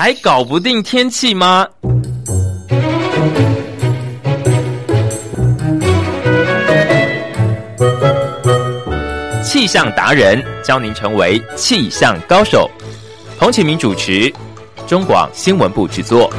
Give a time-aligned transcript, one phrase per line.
[0.00, 1.66] 还搞不定天气吗？
[9.42, 12.70] 气象达人教您成为气象高手。
[13.40, 14.32] 彭启明主持，
[14.86, 16.32] 中广新闻部制作。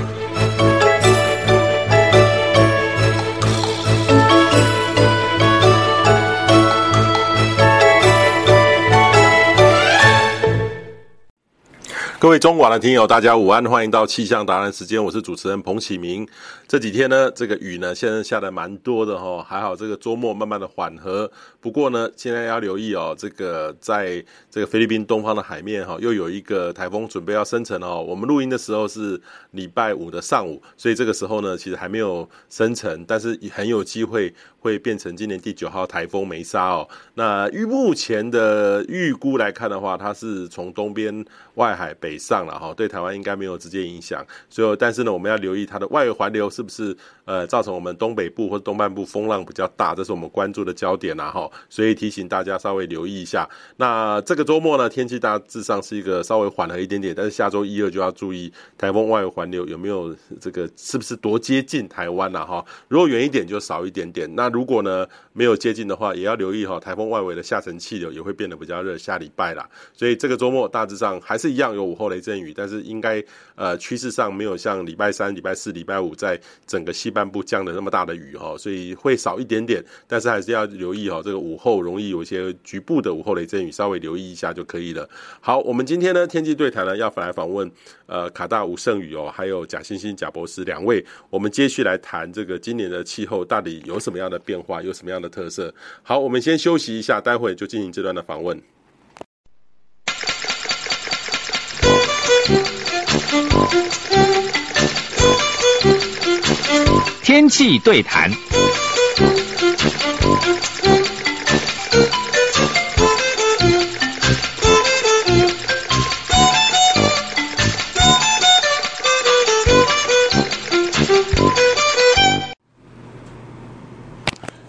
[12.19, 16.27] 各位中广的听友，大家午安，欢迎到气象达人时间，我是主持人彭启明。
[16.67, 21.31] 这几天呢，这个雨呢，现在下的蛮多的哈，还好这个周末慢慢的缓和。
[21.59, 28.01] 不过呢，现在要留意哦，这个在这个菲律宾东方的海面哈，又有一个台风准备要生成哦。
[28.01, 29.19] 我们录音的时候是
[29.51, 36.87] 礼拜五的上午，所以这个时候呢，其实还没有生成，但是很有机会会变成今年第九号台风梅莎哦。
[37.15, 42.19] 那预目前的预估来看的话，它是从东边外海北。
[42.19, 46.95] 上了哈，对台湾应该没有直接影响，所以但是呢，我们要留意它的外围环流是不是
[47.29, 53.47] 呃造成我们东北部或东半部风浪比较大，这是我们关注的焦点呐哈，所以提醒大家稍微留意一下。
[53.77, 62.65] 那这个周末呢，天气大致上是一个稍微缓和一点点，但是下周一二就要注意台风外围环流有没有这个是不是多接近台湾了哈？
[62.87, 69.69] 如果远一点就少一点点，那如果呢没有接近的话，也要留意哈，台风外围的下沉气流也会变得比较热，下礼拜啦。
[69.93, 73.23] 所以这个周末大致上还是一样有午后雷阵雨，但是应该
[73.55, 85.09] 呃趋势上没有像礼拜三、礼拜四、礼拜五在整个西半部降的那么大的雨哈，所以会少一点点，但是还是要留意哈，这个午后容易有一些局部的午后雷阵雨，稍微留意一下就可以了。
[85.39, 87.69] 好，我们今天呢天气对谈呢要来访问
[88.05, 95.73] 呃卡大吴胜宇哦，还有贾欣欣贾博士两位，我们接续来谈这个今年的气候到底有什么样的变化，有什么样的特色。
[96.03, 98.61] 好，我们先休息一下，待会就进行这段的访问。
[107.29, 108.27] 天气对谈。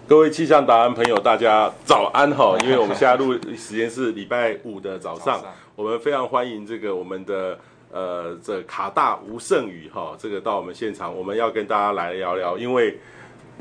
[0.06, 2.58] 各位气象达人朋友，大家早安哈！
[2.62, 5.42] 因为我们现在录时间是礼拜五的早上，
[5.74, 7.58] 我们非常欢迎这个我们的。
[7.90, 12.98] 呃，这卡大吴胜宇哈，这个到我们现场，我们要跟大家来聊聊，因为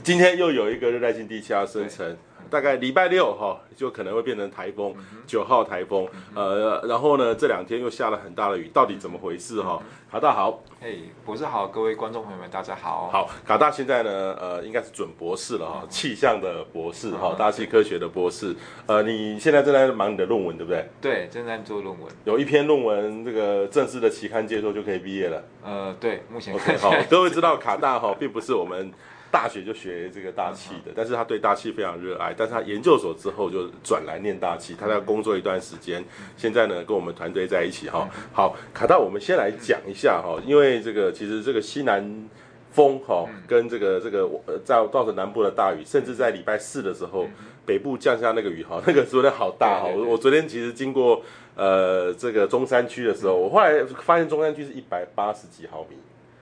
[0.04, 2.18] 今天又有一个热带性地气压生成，
[2.50, 4.94] 大概礼拜六哈就可能会变成台风，
[5.26, 9.82] 九号台风，呃，然后呢这两天又下了很大的雨，到底怎么回事哈？
[10.12, 13.10] 卡大好，嘿，博士好，各位观众朋友们大家好。
[13.12, 18.56] 好，卡大现在呢，呃，应该是准博士了哈，气象的博士哈，大气科学的博士。
[18.88, 20.90] 呃，你现在正在忙你的论文对不对？
[21.00, 25.44] 对，正在做论文，有一篇论文，这个正式的期刊接受就可以毕业了。
[25.64, 28.92] 呃，对，目前 OK 好，各位知道卡大哈，并不是我们。
[29.32, 36.04] 大学就学这个大气的，但是他对大气非常热爱，但是他研究所之后就转来念大气，他在工作一段时间，
[36.36, 38.10] 现在呢跟我们团队在一起哈。
[38.34, 42.30] 好，卡大，我们先来讲一下哈，因为这个其实这个西南
[42.72, 44.28] 风哈跟这个这个
[44.66, 47.28] 在造成南部的大雨，甚至在礼拜四的时候
[47.66, 51.22] 北部降下那个雨哈， 那个昨天好大哈，我我昨天其实经过
[51.56, 55.96] 呃这个中山区的时候，我后来发现中山区是一百八十几毫米。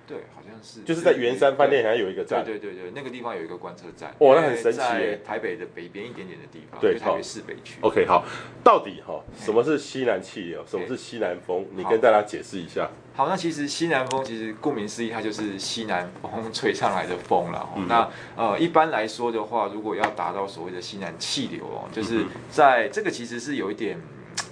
[0.08, 5.20] 对，好像是，就是在圆山饭店好像有一个站，对对对对，那个地方有一个观测站，哇，那很神奇耶！
[5.26, 7.78] 台北的北边一点点的地方，对，台北市北区。
[7.82, 8.24] OK，好，
[8.64, 10.66] 到底哈，什么是西南气流？
[10.66, 11.66] 什么是西南风？
[11.76, 12.90] 你跟大家解释一下。
[13.14, 17.68] 好，那其实西南风其实顾名思义，它就是西南风吹上来的风了。
[17.88, 24.00] 那呃，一般来说的话，如果要达到所谓的西南气流哦，就是在这个其实是有一点，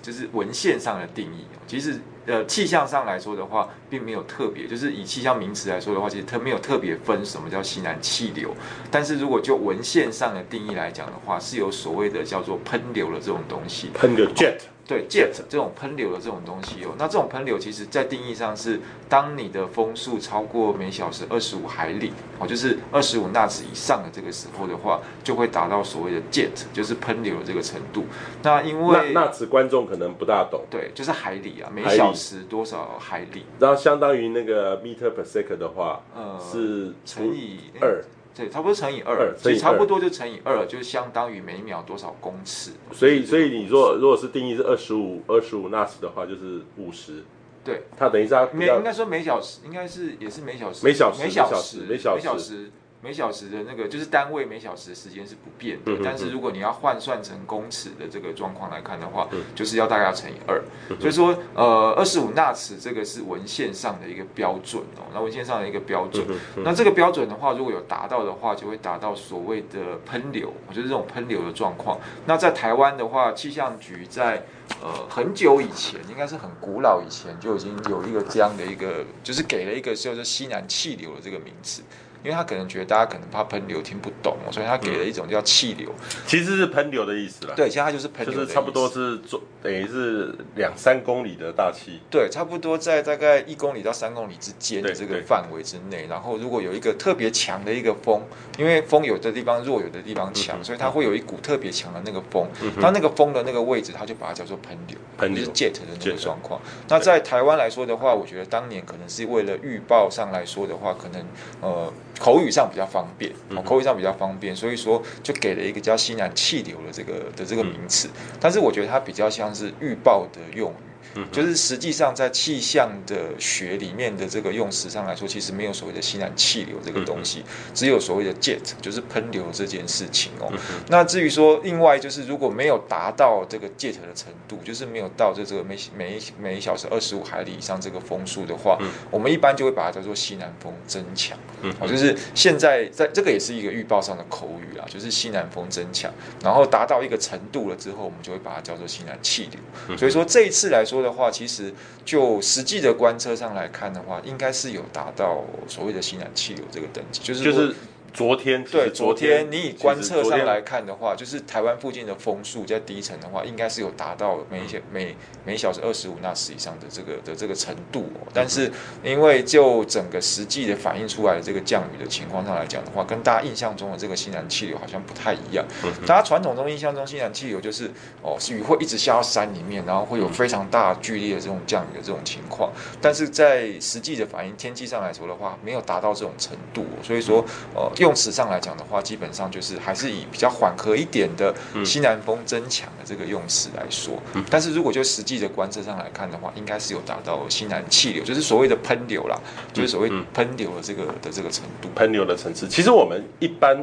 [0.06, 2.00] 就是文献上的定义，其实。
[2.28, 8.52] 呃，气象上来说的话，并没有特别，就是以气象名词来说的话，其实它没有特别分什么叫西南气流。
[8.90, 13.92] 但是如果就文献上的定义来讲的话，是有所谓的叫做喷流的这种东西。
[13.94, 14.58] 喷流 jet。
[14.88, 18.80] 对 jet 这种喷流的这种东西哦，那这种喷流其实在定义上是，
[19.10, 28.06] 当你的风速超过每小时二十五海里哦，就是二十五纳兹以上的这个时候的话，就会达到所谓的 jet，就是喷流的这个程度。
[28.44, 33.44] 那因为纳兹观众可能不大懂，对，就是海里啊，每小时多少海里？
[33.60, 38.04] 然后相当于那个 meter per second 的话，呃，是乘以二。
[38.36, 42.72] 对，差不多乘以二，所以差不多就乘以二，就相当于每秒多少公尺。
[42.92, 47.24] 所以，所以你说，如果是定义是二十五二十五纳斯的话，就是五十。
[47.64, 51.78] 对，它等于是它每应该说每小时应该是也是每小时每小时每小时。
[51.88, 52.72] 每小时
[53.06, 60.60] 每小时的那个就是单位每小时的时间是不变的，嗯但是如果你要换算成公尺的这个状况来看的话，嗯就是要大概要乘以二。
[61.00, 66.26] 所以说，呃，二十五纳尺这个是文献上的一个标准哦，那文献上的一个标准。
[66.64, 72.00] 那这个标准的话，如果有达到的话，就会达到所谓的喷流，就是这种喷流的状况。
[72.26, 74.44] 那在台湾的话，气象局在
[74.82, 81.84] 呃很久以前，应该是很古老以前就已经有一个这样的一个，就是给了一个叫做西南气流的这个名词。
[82.26, 85.94] 因为他可能觉得大家可能怕喷流听不懂，所以他给了一种叫气流，
[86.26, 87.54] 其实是喷流的意思啦。
[87.56, 92.00] 对，其实它就是喷流就是差不多是做等于是两三公里的大气。
[92.12, 96.06] 对，差不多在大概一公里到三公里之间的这个范围之内。
[96.08, 98.22] 然后如果有一个特别强的一个风，
[98.60, 102.48] 因为风有的地方弱，有的地方强，所以它会有一股特别强的那个风。
[102.80, 106.62] 它那个风的那个位置，它就把它叫做喷流，喷流就是 jet 的那个状况。
[106.88, 111.26] 那在台湾来说的话，我觉得当年可能是为了预报上来说的话，可能
[111.62, 111.92] 呃。
[112.18, 113.30] 口语上比较方便，
[113.66, 118.08] 口语上比较方便，所以说就给了一个叫西南气流的这个的这个名词，
[118.40, 120.95] 但是我觉得它比较像是预报的用语。
[121.32, 130.52] 就是实际上在气象的学里面的这个用词上来说，其实没有所谓的西南气流这个东西，只有所谓的 jet，就是喷流这件事情哦。
[130.90, 138.78] 那至于说另外就是如果没有达到这个 jet 的程度，就是没有到这这个每每每小时二十五海里以上这个风速的话，
[139.10, 141.38] 我们一般就会把它叫做西南风增强。
[141.80, 146.12] 哦，就是现在在这个也是一个预报上的口语啦，就是西南风增强，
[146.44, 149.98] 然后达到一个程度了之后，我们就会把它叫做西南气流。
[149.98, 151.74] 所以说这一次来说的话，其实
[152.04, 157.76] 就实际的观测上来看的话，应该是有达到所谓的新燃气流这个等级，就是就是。
[158.16, 165.14] 昨天对，昨天你以观测上来看的话，就是台湾附近的风速在低层的话，应该是有达到每一每
[165.44, 168.28] 每小时二十五纳时以上的这个的这个程度哦。
[168.34, 168.72] 但是
[169.04, 175.66] 因为就整个实际的反映出来的这个降雨的情况上来讲的话，跟大家印象中的这个西南气流好像不太一样。
[176.08, 177.92] 大家传统中印象中西南气流就是
[178.22, 182.72] 哦，雨会一直下到山里面，然后会有非常大剧烈的这种降雨的这种情况。
[183.02, 186.86] 但是在实际的反映天气上来说的话，没有达到这种程度。
[187.04, 187.44] 所以说
[187.76, 187.92] 呃。
[188.06, 191.52] 用词上来讲的话，基本上就是还是以比较缓和一点的
[191.84, 194.22] 西南风增强的这个用词来说。
[194.48, 199.36] 但是如果就实际的观测上来看的话，应该是有达到西南气流，就是所谓的喷流啦，
[199.74, 201.90] 就是所谓喷流的这个的这个程度。
[201.96, 203.76] 喷流的层次，其实我们一般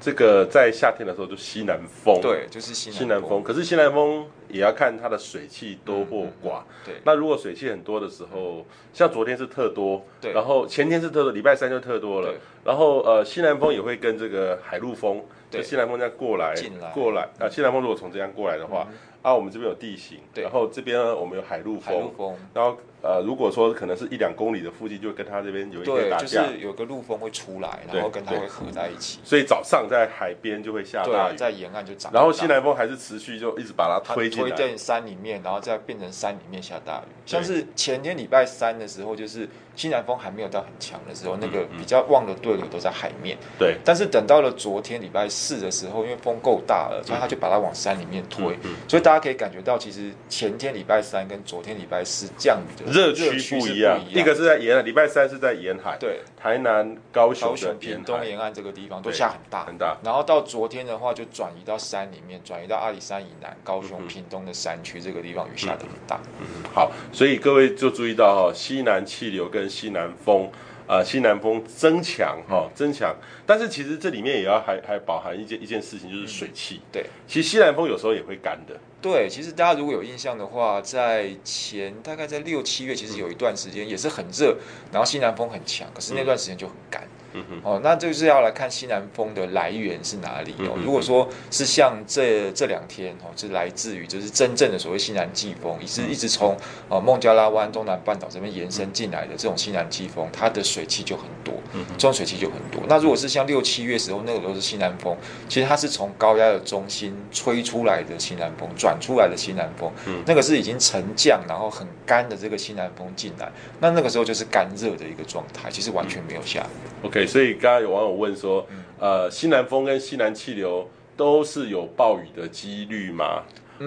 [0.00, 3.42] 这个在夏天的时候就西南风，对，就是西南西南风。
[3.42, 6.62] 可是西南风也要看它的水汽多或寡。
[6.84, 12.32] 对，那如果水汽很多的时候，像昨天是特多，对，然后前天是特多，礼拜三就特多了。
[12.64, 16.54] 然后呃，西南风也会跟这个海陆风，就西南风这样过来，
[16.94, 17.28] 过来。
[17.38, 18.86] 啊，西南风如果从这样过来的话，
[19.22, 22.10] 啊，我们这边有地形，然后这边呢我们有海陆风，
[22.54, 59.64] 然后呃，如果说可能是一两公里的附近，就会跟他这边有一个打架，就是有个陆风会出来，然后跟它会合在一起，所以早上在海边就会下大雨，在沿岸就涨，然后西南风还是持续就一直把它推进，推进山里面，然后再变成山里面下大雨，像是前天礼拜三的时候，就是西南风还没有到很强的时候，那个比较旺的对流都在海面，对，但是等到了昨天礼拜四的时候，因为风够大了，所以他就把它往山里面推，所以大家可以感觉到，其实前天礼拜三跟昨天礼拜四降雨的热区不一样，一个是在沿海，礼拜三是在沿海，对，台南、高雄、屏东沿岸这个地方都下很大。
[59.64, 70.50] 很大，然后到昨天的话就转移到山里面，转移到阿里山以南、高雄、屏东的山区这个地方雨下的很大，嗯，好，所以各位就注意到哈，西南气流跟西南风。
[70.90, 73.14] 呃，西南风增强哈，增强，
[73.46, 76.80] 但是其实这里面也要还还包含一件一件事情，就是水汽。
[76.90, 78.76] 对，其实西南风有时候也会干的。
[79.00, 84.56] 对，其实大家如果有印象的话，在前大概在六七月，其实有一段时间也是很热，
[84.90, 87.00] 然后西南风很强，可是那段时间就很干。
[87.04, 90.76] 嗯哼，哦，那就是要来看西南风的来源是哪里哦。
[90.84, 96.56] 如果说是像这这两天哦，是来自于就是真正的所谓西南季风，也是一直从
[96.88, 102.82] 呃孟加拉湾、东南半岛这边延伸进来的这种西南季风，它的水汽就很多，嗯，这种水汽就很多。
[102.88, 105.16] 那如果是像六七月时候，那个都是西南风，
[105.48, 117.06] 其实它是从高压的中心吹出来的西南风，转出来的西南风，嗯，那个是已经沉降然后很干的这个西南风进来，那那个时候就是干热的一个状态，其实完全没有下雨。
[117.06, 117.19] OK。
[117.26, 118.66] 所以刚刚有网友问说，
[118.98, 123.42] 呃，西南风跟西南气流都是有暴雨的几率吗？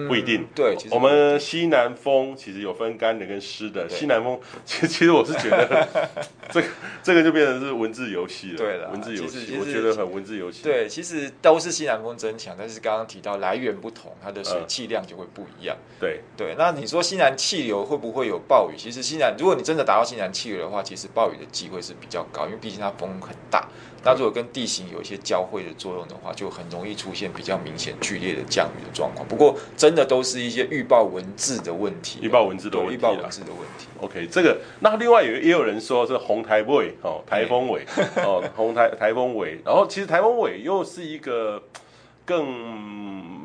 [0.08, 0.42] 不一定。
[0.42, 3.88] 嗯、对，我们西南风其实有分干的跟湿的。
[3.88, 5.88] 西南风， 其实其实我是觉得
[6.50, 6.68] 这个
[7.02, 8.58] 这个就变成是文字游戏了。
[8.58, 10.62] 对了，文字游戏，我觉得很文字游戏。
[10.62, 15.76] 对，其实都是西南风增强，但是刚刚提到来源不同，它的水汽量就会不一样。
[15.76, 18.74] 嗯、对对，那你说西南气流会不会有暴雨？
[18.76, 23.68] 其实西南，如果你真的达到西南气流的话，其实暴雨的机会是比较高，因为毕竟它风很大。
[24.06, 29.26] 那如果跟地形有一些交汇的作用的话，就很容易出现比较明显剧烈的降雨的状况。
[29.26, 33.86] 不过，真的都是一些预报文字的问题，预报文字的问题，预报文字的问题。
[34.00, 37.84] OK，这个那另外有也有人说是红台尾 哦，台风尾
[38.16, 39.60] 哦，红台 台风尾。
[39.62, 41.62] 然后其实台风尾又是一个
[42.24, 43.44] 更。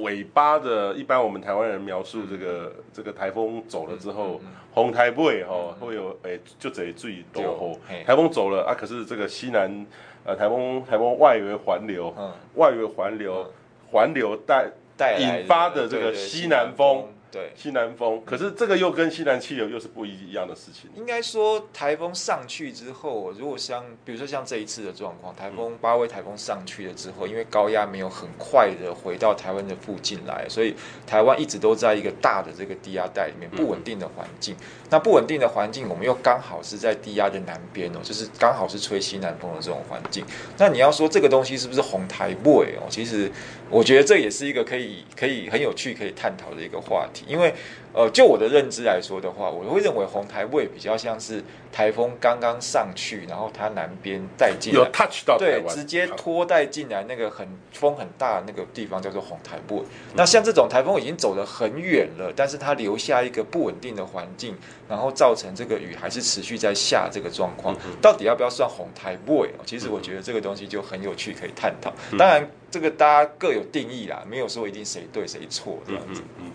[0.00, 4.40] 尾巴的，一般我们台湾人描述这个这个台风走了之后，
[4.72, 7.76] 红台尾哈会有诶，就这最多吼。
[8.06, 9.86] 台风走了啊，可是这个西南
[10.24, 12.14] 呃台风台风外围环流，
[12.54, 13.44] 外围环流
[13.90, 17.06] 环流带带引发的这个西南风。
[17.30, 20.88] 对，西南风，可是这个又跟西南气流又是不一样的事情。
[20.94, 30.74] 应该说，台风上去之后，如果像比如说像这一次的状况，台风八位台风上去了之后，因为高压没有很快的回到台湾的附近来，所以
[31.06, 34.54] 台湾一直都在一个大的这个低压带里面不稳定的环境。
[34.54, 40.24] 嗯、那不稳定的环境，我们又刚好是在低压的南边哦，就是刚好是吹西南风的这种环境。
[40.56, 42.86] 那你要说这个东西是不是红台位哦？
[42.88, 43.30] 其实
[43.68, 47.24] 我觉得这也是一个可以可以很有趣可以探讨的一个话题。
[47.28, 47.54] 因为，
[47.98, 59.82] 呃，就我的认知来说的话，我会认为红台位比较像是台风刚刚上去，然后它南边带进来，有 touch 到对，直接拖带进来那个很风很大的那个地方叫做红台尾。
[60.14, 64.56] 那像这种台风已经走得很远了，但是它留下一个不稳定的环境，
[64.88, 69.50] 然后造成这个雨还是持续在下这个状况，到底要不要算红台位？
[69.66, 71.92] 其实我觉得这个东西就很有趣，可以探讨。
[72.16, 72.48] 当然。
[72.70, 76.22] 这个大家各有定义啦，没有说一定谁对谁错这样子。
[76.38, 76.50] 嗯，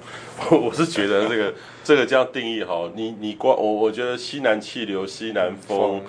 [0.49, 1.53] 我、嗯、 我是觉得这个
[1.83, 5.77] 这个这样定义哈，你你光我我觉得西南气流、西南风。
[5.77, 6.01] 风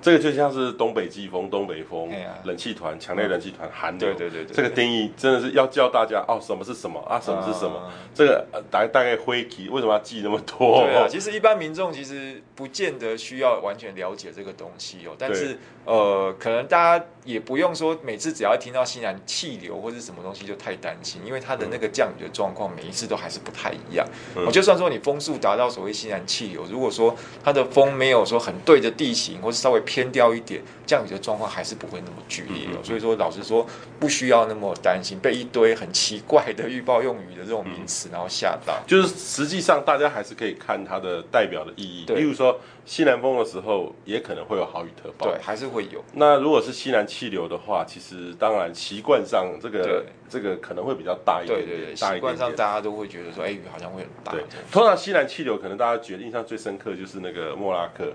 [0.00, 2.10] 这个就像是东北季风、东北风、
[2.44, 4.12] 冷气团、强烈冷气团、寒流。
[4.14, 7.20] 对对对，这个定义真的是要教大家哦，什么是什么啊？
[7.20, 7.90] 什么是什么？
[8.14, 10.82] 这个大大概会记，为什么要记那么多？
[10.84, 15.14] 对啊，其实一般民众其实不见得需要完全了解这个东西哦。
[15.18, 24.06] 但是呃，可能大家也不用说每次只要听到西南气流或者什么东西就太担心，因为它的那个降雨的状况每一次都还是不太一样。
[24.34, 32.84] 我就算说你风速达到所谓西南气流，如果说它的风没有说很对着地形，或是稍微偏掉一点，降雨的状况还是不会那么剧烈哦。
[32.84, 33.66] 所以说，老实说，
[33.98, 38.78] 不需要那么担心被一堆很奇怪的预报用语的这种名词然后吓到。
[38.86, 42.04] 就是实际上，大家还是可以看它的代表的意义。
[42.12, 45.26] 例如说西南风的时候，也可能会有豪雨特报。
[45.26, 46.04] 对，还是会有。
[46.12, 51.58] 那如果是西南气流的话，其实当然习惯上这个这个可能会比较大一点。
[51.58, 54.32] 对对对，习惯上大家都会觉得说，哎，雨好像会很大。
[54.32, 58.12] 对，通常西南气流可能大家觉得印象最深刻就是那个莫拉克。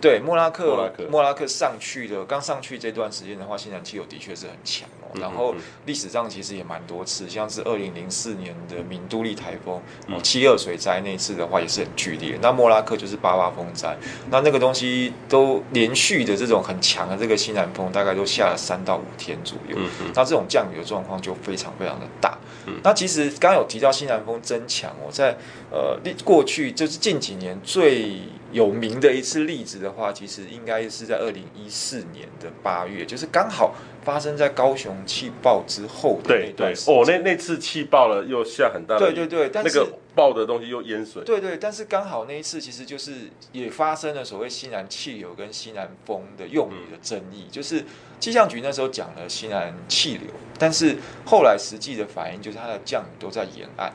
[0.00, 5.10] 对，莫拉克，莫拉克，莫拉克上去的，刚上去这段时间的话，西南气流的确是很强哦。
[5.20, 5.54] 然后
[5.86, 12.38] 历史上其实也蛮多次，像是二零零四年的明都利台风，哦，七二水灾那次的话也是很剧烈。
[12.40, 13.96] 那莫拉克就是八八风灾，
[14.30, 19.76] 那那个东西都连续的这种很强的这个西南风，大概都下了三到五天左右。
[20.14, 22.38] 那这种降雨的状况就非常非常的大。
[22.84, 25.36] 那其实刚刚有提到西南风增强，哦在
[25.70, 36.94] 呃过去就是近几年最有名的一次例子的话，其实应该是在二零一四年的八月，就是刚好发生在高雄气爆之后的那段时间。
[36.94, 39.12] 对对哦，那那次气爆了，又下很大的。
[39.12, 41.22] 对对对，但是那个爆的东西又淹水。
[41.22, 47.84] 对对，但是刚好那一次其实就是也发生了所谓西南气流跟西南风的用语的争议，嗯、就是
[48.18, 50.26] 气象局那时候讲了西南气流，
[50.58, 53.92] 但是后来实际的反应就是它的降雨都在沿岸。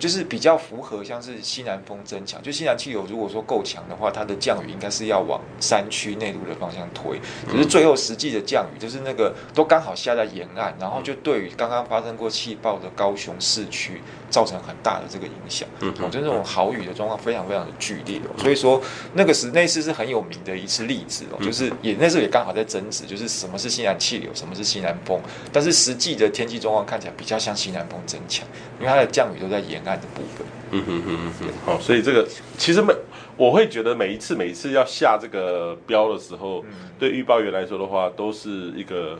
[0.00, 7.20] 就是比较符合，像是西南风增强，就西南气流如果说够强的话，它的降雨应该是要往山区内陆的方向推。
[7.46, 15.68] 可是最后实际的降雨，就是那个都刚好下在沿岸，然后就对于刚刚发生过气爆的高雄市区造成很大的这个影响。
[15.80, 18.32] 嗯，就这种豪雨的状况非常非常的剧烈哦。
[18.38, 18.80] 所以说
[19.12, 25.20] 那个时那次是很有名的一次例子哦，就是也那时候也刚好在争执，就是什么是西南气流，什么是西南风。
[25.52, 29.90] 但是实际的天气状况看起来比较像西南风增强，因为它的降雨都在沿岸。
[30.00, 32.94] 的部分，嗯哼哼哼哼，好，所以这个其实每
[33.36, 39.18] 我会觉得每一次每一次要下这个标的时候，嗯、对预报员来说的话，都是一个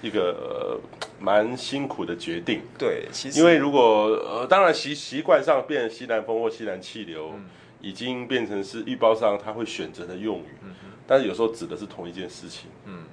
[0.00, 0.80] 一个
[1.18, 2.62] 蛮辛苦的决定。
[2.78, 7.44] 对，其实因为如果呃，当然习习惯上变西南风或西南气流，嗯、
[7.80, 10.74] 已经变成是预报上他会选择的用语，嗯、
[11.06, 12.70] 但是有时候指的是同一件事情。
[12.86, 13.04] 嗯。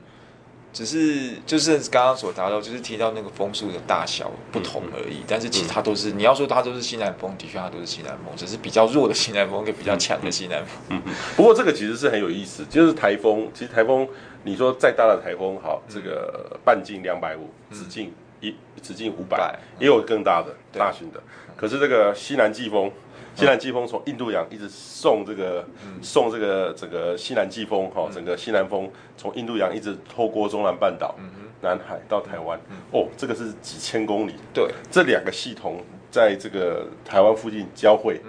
[0.74, 5.20] 只是就是刚刚所达到，就是提到那个风速的大小不同而已。
[5.20, 11.02] 嗯、但是其实它都是，嗯、你要说它都是西南风，的确它都是西南风，只是比较弱的西南风跟比较强的西南风。
[11.36, 14.08] 不过这个其实是很有意思，就是台风，其实台风，
[14.48, 21.22] 你说再大的台风，好，这个半径两百五，直径一直径五百，也有更大的大型的。
[21.58, 22.90] 可是这个西南季风。
[23.36, 31.14] 西南季风从印度洋一直送这个，嗯、送这个整个西南季风哈，整个西南风从印度洋一直透过中南半岛、
[31.62, 34.34] 南海到台湾，嗯、哦，这个是几千公里。
[34.52, 38.20] 对，这两个系统在这个台湾附近交汇，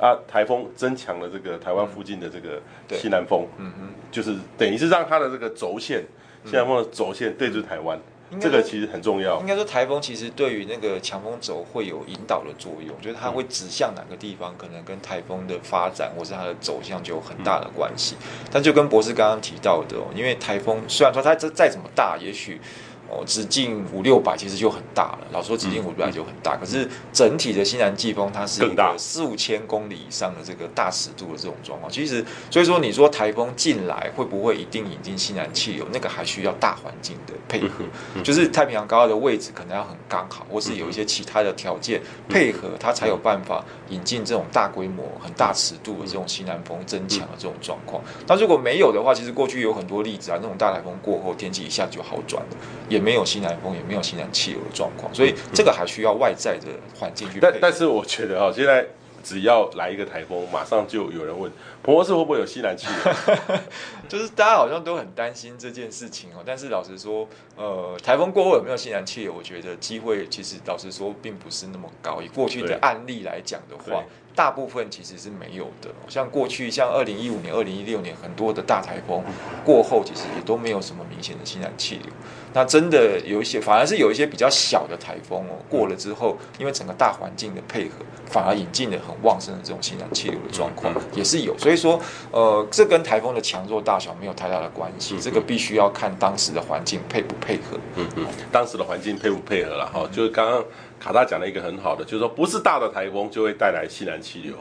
[0.00, 2.60] 啊，台风增强了这个台湾附近的这个
[2.96, 6.04] 西南风，嗯、哼就是等于是让它的这个轴线，
[6.44, 7.98] 西南风的轴线对准台湾。
[8.40, 9.38] 这个其实很重要。
[9.38, 18.16] 应该说，台风其实对于那个强风轴会有引导的作用，就是它会指向哪个地方，可能跟台风的发展或是它的走向就有很大的关系。
[18.50, 22.60] 但就跟博士刚刚提到的哦，因为台风虽然说它这再怎么大，也许。
[23.08, 25.18] 哦，直径五六百其实就很大了。
[25.32, 31.90] 老说直径五六百就很大，嗯、可是整体的西南季风它是一个四五千公里以上的这个大尺度的这种状况。
[31.90, 35.86] 其实，所以说你说台风进来会不会一定引进西南气流？
[35.92, 37.84] 那个还需要大环境的配合，
[38.24, 48.02] 就是太平洋高压的位置可能要很刚好，或是有一些其他的条件配合，它才有办法引进这种大规模、很大尺度的这种西南风增强的这种状况。
[48.26, 52.56] 那如果没有的话，其实过去有很多例子啊，那种大台风过后天气一下就好转了。
[52.96, 56.66] 也没有西南风，也没有西南气流的状况，所以这个还需要外在的
[56.98, 57.38] 环境去。
[57.38, 58.86] 但但是我觉得哈，现在
[59.22, 61.50] 只要来一个台风，马上就有人问
[61.82, 63.58] 彭博士会不会有西南气流？
[64.08, 66.42] 就是大家好像都很担心这件事情哦。
[66.46, 69.34] 但是老实说，呃，台风过后有没有西南气流？
[69.36, 72.22] 我觉得机会其实老实说并不是那么高。
[72.22, 74.02] 以过去的案例来讲的话。
[74.36, 79.24] 大部分其实是没有的，像过去像二零一五年、二零一六年很多的大台风
[79.64, 82.12] 过后，其实也都没有什么明显的西南气流。
[82.52, 91.56] 那真的有一些，反而是有一些比较小的台风哦，过了之后，因为整个大环境的配合，反而引进了很旺盛的这种西南气流的状况也是有。
[91.58, 91.98] 所以说，
[92.30, 97.78] 呃，这跟台风的强弱大小没有太大的关系，这个必须要看当时的环境配不配合。
[97.96, 100.62] 嗯嗯，当时的环境配不配合了哈，就是刚刚。
[100.98, 104.56] 卡大讲了一个很好的，就是说不是大的台风就会带来西南气流，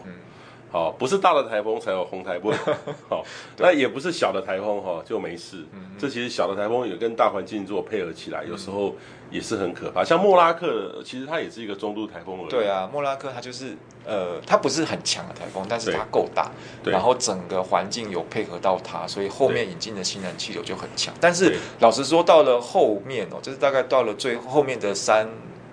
[0.72, 2.54] 好，不是大的台风才有红台风，
[3.10, 3.24] 好，
[3.58, 5.64] 那也不是小的台风哈就没事，
[5.98, 8.94] 这其实小的台风也跟大环境做配合起来，有时候
[9.32, 10.04] 也是很可怕。
[10.04, 12.50] 像莫拉克，其实它也是一个中度台风而已。
[12.50, 16.52] 对啊，莫拉克它就是呃，它不是很强的台风，但是它够大，
[16.84, 21.14] 然后整个环境有配合到它，所以后面引进的西南气流就很强。
[21.22, 25.26] 但是老实说，到了后面哦，就是大概到了最后面的三。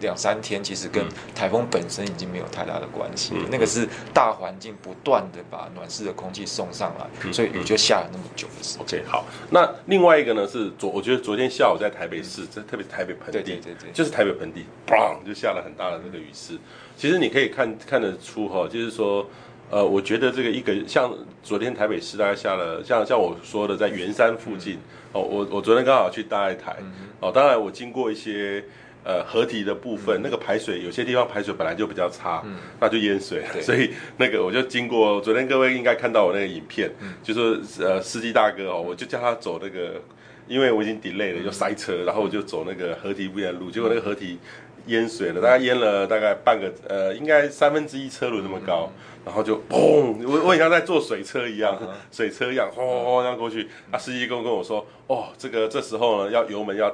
[0.03, 1.03] 两三天其实跟
[1.35, 9.01] 台风本身已经没有太大的关系，嗯、那个是大环境不断的把暖湿的空气送上来，嗯、所以雨就下了那么久的时间。
[9.01, 16.59] OK，好，那另外一个呢是昨，我觉得昨天下午在台北市，这、嗯、特别台北盆地，对对对对，就是台北盆地，砰就下了很大的那个雨势。
[16.97, 19.25] 其实你可以看看得出哈，就是说，
[19.71, 21.13] 呃，我觉得这个一个像
[21.43, 24.81] 昨天台北市大概下了，像像我说的在圆山附近，嗯、
[25.13, 28.65] 哦，我我昨天刚好去大爱台，嗯、哦，当然我经过一些。
[29.05, 33.41] 呃，河堤的部分，嗯、那个排水有些地方排水本来就比较差，嗯、那就淹水。
[33.41, 33.49] 了。
[33.63, 40.01] 所以那个我就经过，昨天各位应该看到我那个影片，嗯、就说呃司机大哥哦，我就叫他走那个，
[40.47, 44.39] 因为我已经 delay 了，就塞车，嗯、然后我就走那个河堤边的路，嗯、结果那个河堤
[44.87, 48.93] 淹水了，大概淹了大概半个呃，应该三分之一车轮那么高。
[48.97, 51.79] 嗯然后就砰，我我好像在坐水车一样，
[52.11, 53.69] 水车一样轰轰轰这样过去。
[53.91, 56.93] 啊，司机跟跟我说，哦，这个这时候呢，要油门要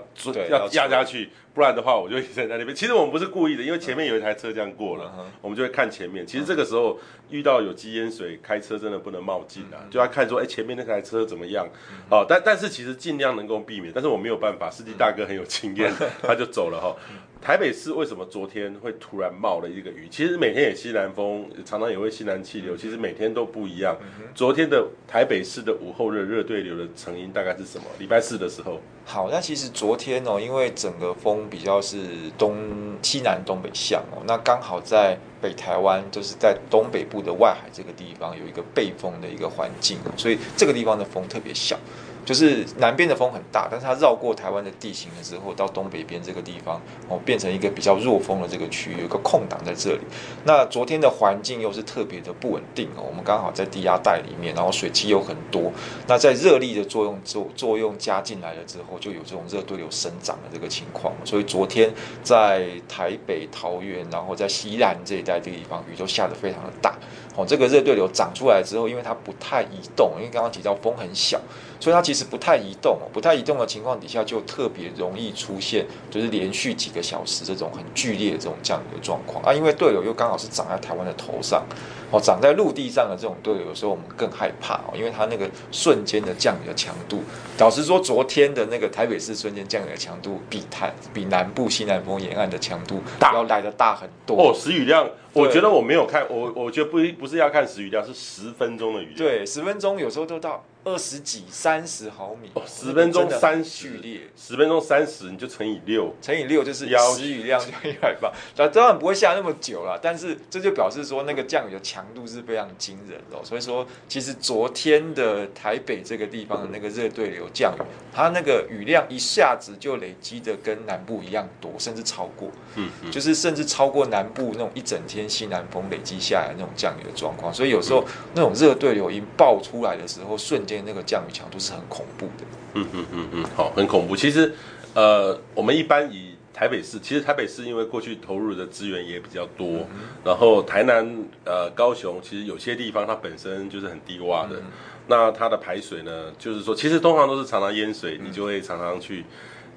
[0.51, 2.75] 要压下去，不然的话我就一直在那边。
[2.75, 6.27] 其实我们不是故意的，因为前面有一台车这样过了，我们就会看前面。
[6.27, 6.99] 其实这个时候
[7.31, 11.67] 遇到有积烟水，开车真的不能冒进啊，就要看说，哎，前面那台车怎么样？
[12.11, 16.95] 哦，但但是其实尽量能够避免，但是我没有办法，司机大哥很有经验， 他就走了哈。
[17.41, 20.09] 台北市为什么昨天会突然冒了一个雨？
[20.11, 23.97] 其实每天也西南风，常常也会西南气流，其实每天都不一样。
[24.35, 27.85] 昨天的台北市的午后热热对流的成因大概是什么？
[27.99, 28.81] 礼拜四的时候。
[29.05, 31.99] 好，那其实昨天哦，因为整个风比较是
[32.37, 32.57] 东
[33.01, 41.79] 西南东北向哦，那刚好在北台湾，就是在东北部的外海这个地方有一个背风的一个环境，所以这个地方的风特别小。
[42.25, 50.01] 就是南边的风很大，但是它绕过台湾的地形了之后，到东北边这个地方哦，变成一个比较弱风的这个区域，有个空档在这里。
[50.45, 55.73] 那昨天的环境又是特别的不稳定哦，我们刚好在低压带里面，然后水汽又很多，
[56.07, 61.13] 那在热力的作用作作用加进来了之后，就有这种热对流生长的这个情况。
[61.25, 66.95] 所以昨天在台北、桃园，然后在西南这一带这个地方，雨都下得非常的大
[67.37, 67.47] 哦。
[67.47, 71.41] 这个热对流长出来之后，因为它不太移动，因为刚刚提到风很小。
[71.81, 79.53] 所以它其实不太移动，不太移动的情况底下，就特别容易出现就是连续几个小时这种很剧烈的这种降雨的状况啊。
[79.53, 81.65] 因为对流又刚好是长在台湾的头上，
[82.11, 87.23] 哦，长在陆地上的这种对流，有时候我们更害怕哦，因为它那个瞬间的降雨的强度，
[87.59, 95.09] 老实说，昨天的那个台北市瞬间降雨的强度比台比南部西南风沿岸的强度要来得大很多哦，时雨量。
[95.33, 99.17] 我觉得我没有看，我我觉得不不是要看时雨量，是十分钟的雨量。
[99.17, 100.65] 对，十分钟有时候都到。
[100.85, 104.01] 二十几、三十毫米，哦，十分钟三十，
[104.35, 108.33] 十分钟三十，你就乘以六，乘以六就是时雨量就一百八。
[108.69, 113.37] 当然不会下那么久了，但是这就表示说那个降雨的强度是非常惊人的。
[113.45, 117.83] 所以说，其实昨天的台北这个地方的那个热对流降雨，
[118.15, 127.51] 它那个雨量一下子就累积的跟南部一样多，甚至超过，嗯，就是甚至超过南部那种一整天西南风累积下来那种降雨的状况。
[127.51, 128.05] 所以有时候
[128.35, 130.85] 那种热对流一爆出来的时候，瞬间。
[130.85, 134.17] 那个降雨强度是很恐怖的，嗯嗯嗯嗯，好，很恐怖。
[134.17, 134.55] 其实，
[134.95, 139.87] 呃，我们一般以台北市，其实台北市因为过去投入的资源也比较多，嗯、
[140.25, 144.63] 然后台南、呃高雄，其实有些地方它本身就是很低洼的，嗯、
[145.09, 149.25] 那它的排水呢，就是说，其实通常都是常常淹水，嗯、你就会常常去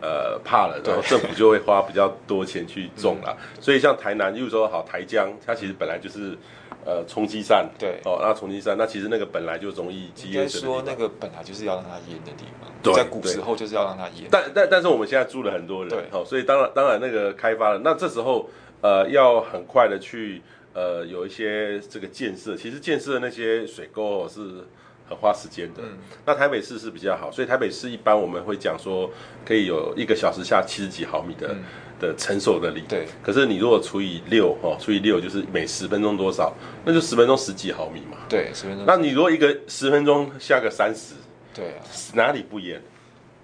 [0.02, 3.38] 呃怕了，然后政府就会花比较多钱去种了。
[3.40, 6.38] 嗯、所以像台南，例如说好台江，它其实本来就是。
[6.84, 10.62] 呃，冲积扇对哦，那冲积扇，那其实那个本来就容易积淹水。
[10.62, 14.28] 应该说那个本来就是要让它淹的地方，对在古时候就是要让它淹。
[14.32, 18.50] 但但但是我们现在住了很多人，对哦，所以当然当然那个开发了，那这时候
[18.82, 20.42] 呃要很快的去
[20.74, 24.66] 呃有一些这个建设，其实建设的那些水沟是
[25.12, 25.84] 很花时间的。
[25.84, 29.12] 嗯，那台北市是比较好，所以台北市一般我们会讲说
[29.46, 31.50] 可以有一个小时下七十几毫米的。
[31.50, 31.64] 嗯
[32.02, 33.06] 的承受的力，对。
[33.22, 36.52] 可是你如果除以六，哦，除以六就是每十分钟多少，
[36.84, 38.18] 那就十分钟十几毫米嘛。
[38.28, 38.84] 对，十分钟。
[38.88, 41.14] 那你如果一个十分钟下个三十，
[41.54, 42.82] 对啊，哪里不淹？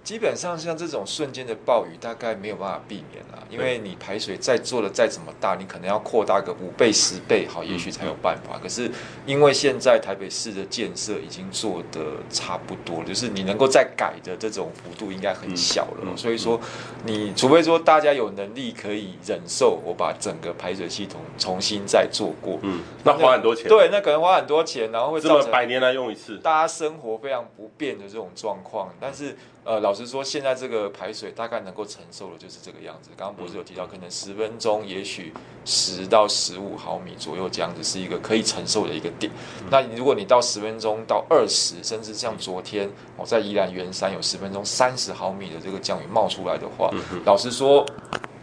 [0.08, 8.58] 基本上像这种瞬间的暴雨，大概没有办法避免了，因为你排水再做的再怎么大，你可能要扩大个五倍、十倍，好，也许才有办法。
[8.58, 8.90] 可是
[9.26, 16.16] 因为现在台北市的建设已经做的差不多了，就是你能够再改的这种幅度应该很小了。
[16.16, 16.58] 所以说，
[17.04, 29.36] 你除非说大家有能力可以忍受，我把整个排水系统重新再做过，嗯，那花很多钱，对，那可能花很多钱，然后会造成百年来用一次，大家生活非常不便的这种状况，但是。
[29.68, 33.10] 呃，老实说，现在这个排水大概能够承受的就是这个样子。
[33.14, 35.30] 刚刚博士有提到，可能十分钟，也许
[35.66, 39.30] 十到十五毫米左右这样子是一个可以承受的一个点。
[39.70, 46.90] 那如果你到十分钟到二十，甚至像昨天我在宜兰圆山有十分钟三十毫米的这个降雨冒出来的话，
[47.26, 47.84] 老实说，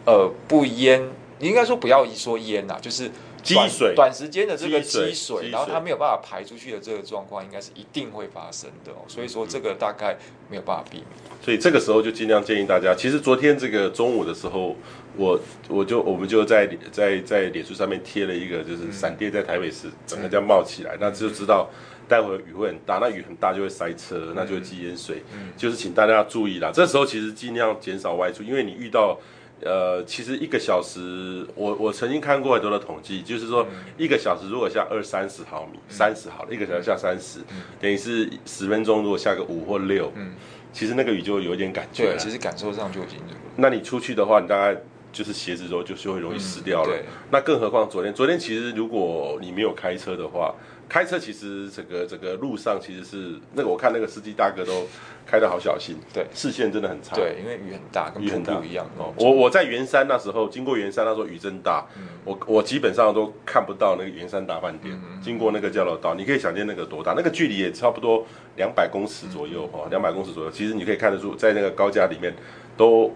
[0.06, 1.02] 呃，不淹，
[1.40, 3.10] 你应该说不要一说淹呐，就是。
[3.46, 9.06] 积水，短时间的这个积水，然后它没有办法排出去的这个状况，应该是一定会发生的哦。
[9.08, 10.18] 所以说这个大概
[10.50, 11.08] 没有办法避免。
[11.44, 14.76] 所以这个时候就尽量建议大家，其实昨天这个中午的时候，
[15.16, 21.70] 我我就我们就在在在脸书上面贴了一个，就是闪电在台北市整个这样冒起来，那就知道
[22.08, 25.22] 待会雨会很大，那雨很大就会塞车，那就会积淹水，
[25.56, 26.72] 就是请大家要注意啦。
[26.74, 29.20] 这时候其实尽量减少外出，因为你遇到。
[29.62, 33.65] 呃，其实一个小时，我我曾经看过很多的统计，就是说
[33.98, 37.39] 一个小时如果下二三十毫米，三十毫，一个小时下三十，
[37.80, 40.34] 等于是十分钟如果下个五或六，嗯，
[40.74, 42.06] 其实那个雨就有点感觉。
[42.06, 43.20] 对，其实感受上就已经。
[43.56, 44.80] 那你出去的话，你大概
[45.12, 46.89] 就是鞋子都就是会容易湿掉了。
[46.89, 47.06] 对。
[47.32, 50.54] 那更何况昨天，昨天其实如果你没有开车的话。
[50.88, 54.88] 开车其实整个整个路上其实是那个，我看那个司机大哥都
[55.26, 58.62] 开得好小心，对，视线真的很差，对，因为雨很大，雨很大。
[58.63, 59.13] 一样哦。
[59.17, 72.34] 我我在圆山那时候经过圆山，那时候雨真大，嗯、我我基本上都看不到那个圆山大饭店，嗯、经过那个交流道，你可以想见那个多大，那个距离也差不多两百公尺左右哈，两百、嗯、公尺左右，其实你可以看得出，在那个高架里面
[72.78, 73.13] 都。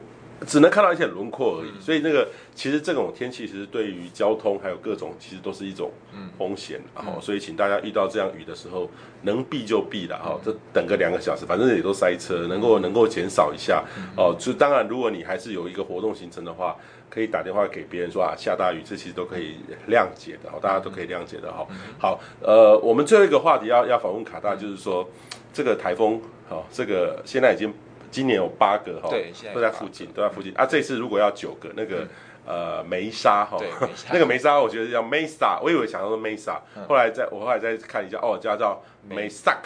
[0.48, 5.92] 只能看到一些轮廓而已，所以那个其实这种天气其实对于交通还有各种其实都是一种
[6.38, 8.90] 风险，然后所以请大家遇到这样雨的时候
[9.24, 13.84] 能避就避了哈，这等个两个小时，反正也都塞车，能够能够减少一下
[14.16, 14.36] 哦。
[14.40, 16.76] 就当然如果你还是有一个活动行程的话，
[17.10, 19.58] 可以打电话给别人说啊，下大雨，这其实都可以
[19.90, 21.68] 谅解的，大家都可以谅解的哈。
[21.98, 25.10] 好，呃，我们最后一个话题要要访问卡大，就是说
[25.52, 27.74] 这个台风哦，这个现在已经。
[28.12, 29.10] 今年有八个哈，
[29.54, 30.54] 都在附近，都在附近。
[30.56, 30.66] 啊。
[30.66, 32.08] 这次如果要九个，那个
[32.46, 33.58] 呃梅沙哈，
[34.12, 39.58] 那个梅沙我觉得叫 Mesa，我以为想要说 Mesa，后来在我后来再看一下，哦，叫叫 Mesac，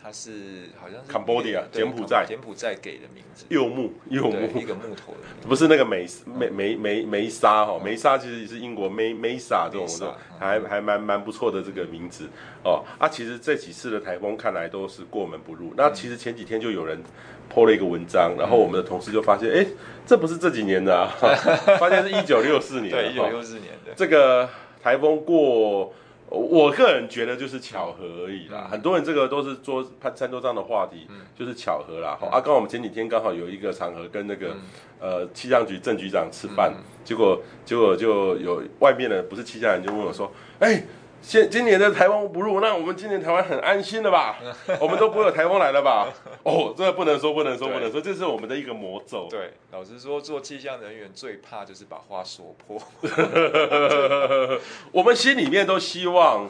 [0.00, 3.44] 它是好像是 Cambodia 柬埔寨，柬埔寨给的名字。
[3.48, 12.28] 柚木，柚木，一个木头的，不是那个梅梅梅梅梅沙哈，梅沙其实是英国梅梅沙这种这种，还还蛮蛮不错的这个名字
[12.62, 12.84] 哦。
[12.98, 15.74] 啊，其实这几次的台风看来都是过门不入。
[15.76, 17.02] 那其实前几天就有人
[17.52, 19.66] po 了一个文章，然后我们的同事就发现，哎，
[20.06, 21.10] 这不是这几年的啊，
[21.78, 23.92] 发现是一九六四年，对，一九六四年的。
[23.96, 24.48] 这个
[24.82, 25.92] 台风过。
[26.30, 32.16] 我个人觉得就是巧合而已啦，很多人这个都是桌餐桌上的话题，就是巧合啦。
[32.20, 34.56] 好啊，刚好我们前几天刚好有一个场合跟那个
[35.00, 40.82] 呃气象局郑局长吃饭，结果结果就有外面的不是气象人就问我说，哎。
[41.20, 44.38] 现今年的台风不入，那我们今年台湾很安心了吧？
[44.80, 46.08] 我们都不会有台风来了吧？
[46.44, 49.26] 哦，这个不能说，不能说，不能说，这是我们的一个魔咒。
[49.28, 52.80] 对，老实说，做气象人员最怕就是把话说破。
[54.92, 56.48] 我们心里面都希望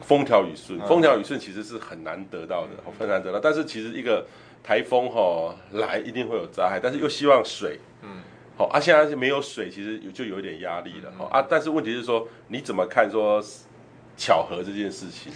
[0.00, 3.38] 风调雨顺，风调雨顺其实是很难得到的，很难得到。
[3.38, 4.26] 但是其实一个
[4.64, 8.22] 台风哈来一定会有灾害，但是又希望水，嗯。
[8.58, 11.10] 好啊，现在是没有水，其实就有一点压力了。
[11.16, 13.42] 好啊，但是问题是说，你怎么看说
[14.16, 15.32] 巧合这件事情？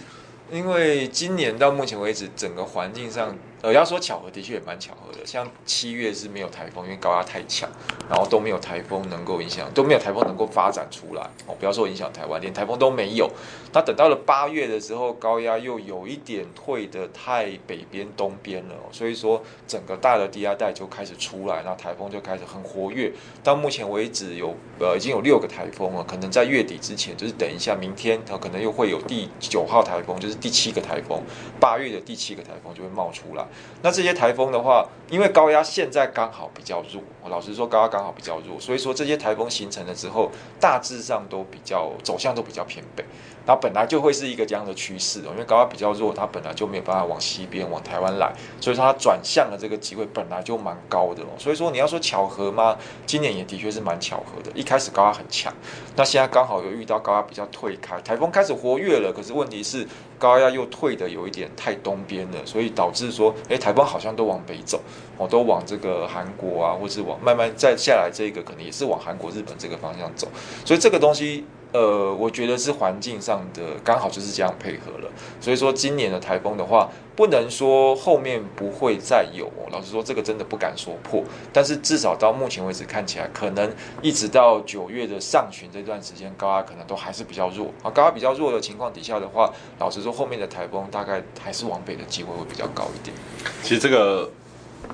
[0.50, 3.34] 因为今年到目前为止，整个环境上。
[3.62, 5.24] 呃，要说巧合，的确也蛮巧合的。
[5.24, 7.70] 像七月是没有台风，因为高压太强，
[8.10, 11.22] 然后都没有台风能够影响，都没有台风能够发展出来。
[11.46, 13.30] 哦，不要说影响台湾，连台风都没有。
[13.72, 23.12] 那等到了八月的时候，高压又有一点退的太北边、东边了，所以说整个大的低压带就开始出来，那台风就开始很活跃。
[23.44, 31.22] 到目前为止有呃已经有六个台风了，可能在月底之前，就是等一下明天，它可能又会有第九号台风，就是第七个台风，
[31.60, 33.46] 八月的第七个台风就会冒出来。
[33.82, 43.04] 那这些台风的话，因为高压现在刚好比较弱，我老实说，高压刚好比较弱，所以说这些台风形成了之后，大致上都比较走向都比较偏北。
[43.46, 51.28] 它本来就会是一个这样的趋势哦，因为高压比较弱，它本来就没有办法往西边往台湾来，所以说它转向的这个机会本来就蛮高的哦。
[51.38, 52.76] 所以说你要说巧合吗？
[53.06, 54.50] 今年也的确是蛮巧合的。
[54.54, 55.52] 一开始高压很强，
[55.96, 59.86] 那现在刚好有遇到高压比较退开，台风开始活跃了，可是问题是
[60.18, 64.80] 高压又退的有一点太东边了，所以导致说，哎，台风好像都往北走，
[65.18, 70.28] 哦，都往这个韩国啊，或是往慢慢再下来这个可能也是往韩国、日本这个方向走，
[70.64, 71.44] 所以这个东西。
[71.72, 79.50] 呃，我觉得是环境上的刚好就是这样配合了，所以说今年的台风的话，不能说后面不会再有。
[79.70, 87.90] 老实说，这个真的不敢说破，但是至少到目前为止看起来，可能一直到九月的上旬这段时间，高压可能都还是比较弱啊。
[87.90, 93.16] 高压比较弱的情况底下的话，老实说，后面的台风大概还是往北的机会会比较高一点。
[93.62, 94.30] 其实这个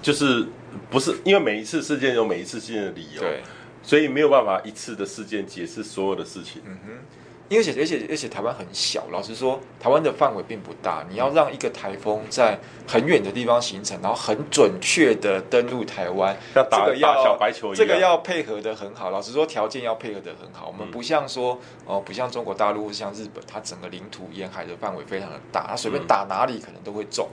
[0.00, 0.46] 就是
[0.88, 3.20] 不是因为每一次事件有每一次事件的理由。
[3.20, 3.40] 对。
[3.88, 6.60] 所以没有办法一次的事件解释所有的事情。
[6.66, 6.76] 嗯，
[7.48, 11.04] 因为而且而且而且台湾很小，老实说，台湾的范围并不大。
[11.08, 19.10] 你要让一个台风在很远的地方形成，然后很准确的登陆台湾，像打这个要打小白球一样，这个要配合的很好。
[19.10, 20.68] 老实说，条件要配合的很好。
[20.68, 21.54] 我们不像说
[21.86, 27.26] 哦、呃，不像中国大陆，像日本，它整个领土沿海的范围非常的大，它随便打哪里可能都会中。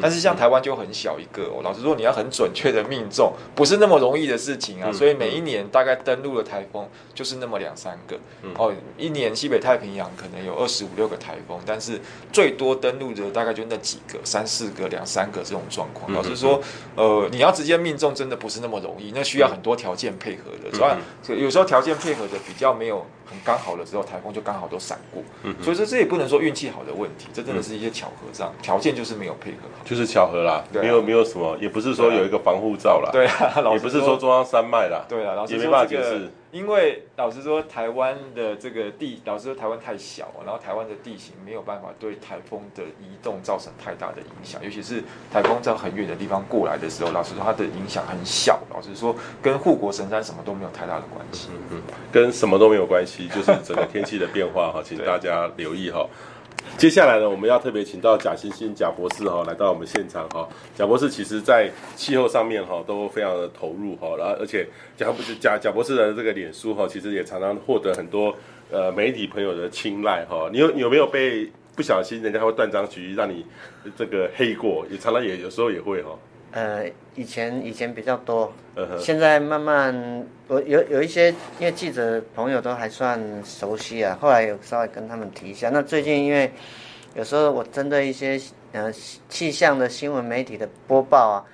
[0.00, 4.90] 但是像台湾就很小一个，哦，老实说，你要很准确的命中，不是那么容易的事情啊。
[4.92, 8.16] 所以每一年大概登陆的台风就是那么两三个，
[8.56, 12.00] 哦，一年西北太平洋可能有二十五六个台风，但是
[12.32, 16.12] 最多登陆的大概就那几个，三四个、两三个这种状况。
[16.12, 16.60] 老实说，
[16.96, 20.76] 呃，你要直接命中真的不是那么容易，那需要很多条件配合的。
[21.22, 23.06] 所以有时候条件配合的比较没有。
[23.30, 29.58] 很刚好的时候，台风就刚好都闪过，嗯、所以说这也不能说运气好的问题，这真的是一些巧合，这样条件就是没有配合。
[29.78, 36.30] 好，就是巧合啦，啊、没有没有什么，也不是说有一个防护罩啦，对啊，也不是说中央山脉啦，对啊，老实说、这个、也没办法解释。
[36.50, 45.00] 因为老实说，台湾的这个地，老实说台湾太小，然后台湾的地形没有办法对台风的移动造成太大的影响，尤其是
[45.32, 48.58] 台风在很远的地方过来的时候，老实说它的影响很小。
[48.68, 56.06] 老实说，跟护国神山什么都没有太大的关系，嗯嗯，跟什么都没有关系，就是整个天气的变化哈， 请大家留意哈。
[56.76, 60.46] 接下来呢，我们要特别请到贾欣欣贾博士哈来到我们现场哈。
[60.76, 68.34] 贾博士其实在气候上面哈都非常的投入哈，然后而且贾不是贾贾博士的这个脸书哈，其实也常常获得很多
[68.70, 70.48] 呃媒体朋友的青睐哈。
[70.52, 73.44] 你有你有没有被不小心人家会断章取义让你
[73.96, 74.86] 这个黑过？
[74.90, 76.10] 也常常也有时候也会哈。
[76.52, 76.84] 呃，
[77.14, 78.52] 以前以前比较多，
[78.98, 85.70] 现在慢慢我有有一些，因为记者朋友都还算熟悉啊，后来有稍微跟他们提一下。
[85.70, 86.50] 那最近因为
[87.14, 88.40] 有时候我针对一些
[88.72, 88.92] 呃
[89.28, 91.44] 气象的新闻媒体的播报啊，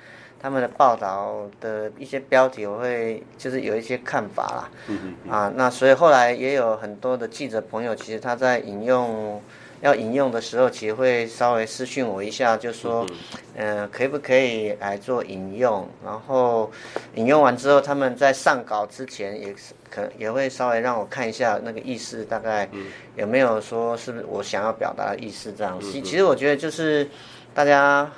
[0.41, 4.71] 他们的报道的一些标题，我会就是有一些看法啦。
[4.89, 5.31] 嗯嗯。
[5.31, 9.43] 啊，那所以后来也有很多的记者朋友，其实他在引用
[9.81, 13.07] 要引用的时候，其实会稍微私讯我一下，就说，
[13.55, 15.89] 嗯、呃，可不可以来做引用？
[16.05, 16.71] 然后
[17.15, 22.69] 引用完之后，他们在上稿之前也是可也会稍微让我看一下那个意思，大概
[23.17, 25.79] 有没有说是不是我想要表达的意思这样。
[25.81, 27.09] 其其实我觉得就是
[27.53, 28.11] 大家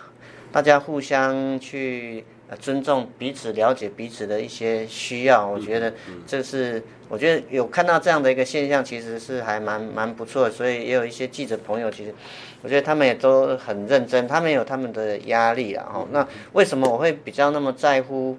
[0.53, 2.25] 大家互相去。
[2.63, 5.93] 尊重彼此，了解彼此的一些需要，我觉得
[6.27, 10.51] 这是，我觉得有看到这样的一个现象，其实是还蛮蛮不错的。
[10.51, 12.15] 所以也有一些记者朋友，其实
[12.63, 15.87] 我觉得他们也都很认真，他们有他们的压力啊。
[15.93, 16.07] 哦。
[16.13, 18.37] 那为什么我会比较那么在乎，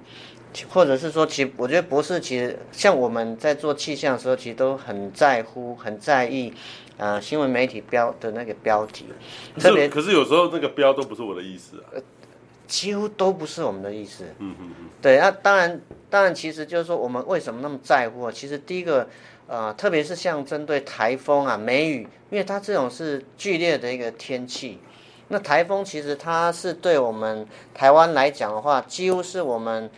[0.70, 6.54] 或者是说，其实我觉得博士其实像我们在做气象的时候，其实都很在乎、很在意，
[6.98, 9.06] 呃，新闻媒体标的那个标题，
[9.60, 11.98] 特别可是有时候那个标都不是我的意思啊。
[12.70, 14.24] 几乎都不是我们的意思。
[14.38, 14.90] 嗯嗯嗯。
[15.02, 18.32] 对，那当然，当然，其实就是说，我们为什么那么在乎？
[18.32, 19.10] 其实第一个，
[19.48, 24.80] 呃，特别是像针对台风啊、梅雨，因为它这种是剧烈的一个天气。
[25.30, 29.90] 那台风其实它是对我们台湾来讲的话，几乎是我们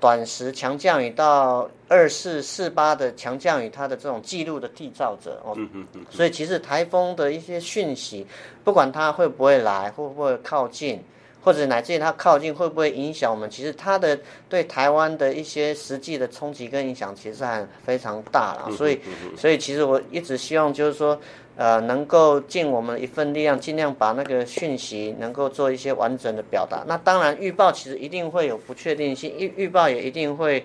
[0.00, 5.52] 短时强降雨到二四四八的强降雨，它的这种记录的缔造者哦。
[5.56, 6.06] 嗯嗯嗯。
[6.10, 8.26] 所以其实台风的一些讯息，
[8.62, 11.02] 不管它会不会来，会不会靠近。
[11.44, 13.48] 或者乃至于它靠近会不会影响我们？
[13.50, 18.70] 其实它的对台湾的一些实际的冲击跟影响，其实还非常大了。
[18.74, 18.98] 所以，
[19.36, 21.20] 所以其实我一直希望就是说，
[21.56, 26.82] 呃，能够尽我们一份力量，尽量把那个讯息能够做一些完整的表达。
[26.86, 30.64] 那当然，预报其实一定会有不确定性，预预报也一定会，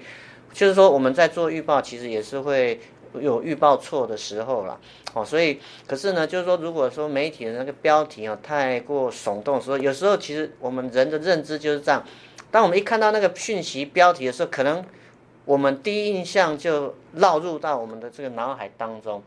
[0.53, 2.79] 就是说我们在做预报，其实也是会。
[3.13, 4.79] 有预报错的时候了，
[5.13, 12.03] 哦，所以可是呢，就是说，如果说媒体的那个标题啊太过耸动的时候，有时候其实我们人的认知就是这样，
[12.51, 14.83] 当我们一看到那个讯息标题的时候，可能
[15.45, 19.23] 我们第一印象就绕入到我们的这个脑海当中，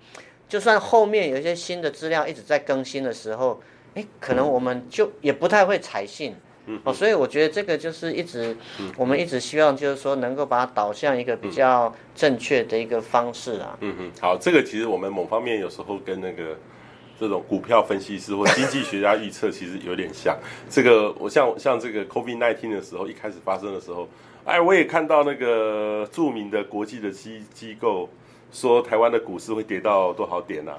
[0.48, 3.60] 就算后面有一些新的资料一直在更新的时候，
[3.94, 6.36] 诶，可能我们就也不太会采信。
[6.66, 8.56] 嗯，哦，所以我觉得这个就是一直，
[8.96, 13.76] 我们一直希望就是说能够把它导向一个比较正确的一个方式啊。
[13.80, 16.56] 嗯嗯，好，这个其实我们某方面有时候跟那个
[17.18, 20.38] 这种股票分析师或经济学家预测其实有点像。
[20.70, 24.08] 这个我像像这个 COVID-19 的时候一开始发生的时候，
[24.44, 28.08] 哎，我也看到那个著名的国际的机机构
[28.52, 30.76] 说台湾的股市会跌到多少点啊？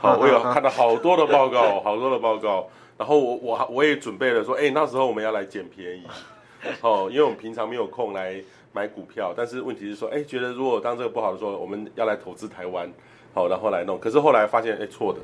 [0.00, 2.66] 好， 我有看到好多的报告，好多的报告。
[2.98, 6.02] 然后我我我也准备了说，哎，那时候我们要来捡便宜，
[6.80, 12.90] 哦，因为我们平常没有空来买股票，但是问题是说，哎，觉得如果当这个不好的时候，我们要来投资台湾，
[13.34, 13.98] 好，然后来弄。
[13.98, 15.20] 可是后来发现，哎，错的，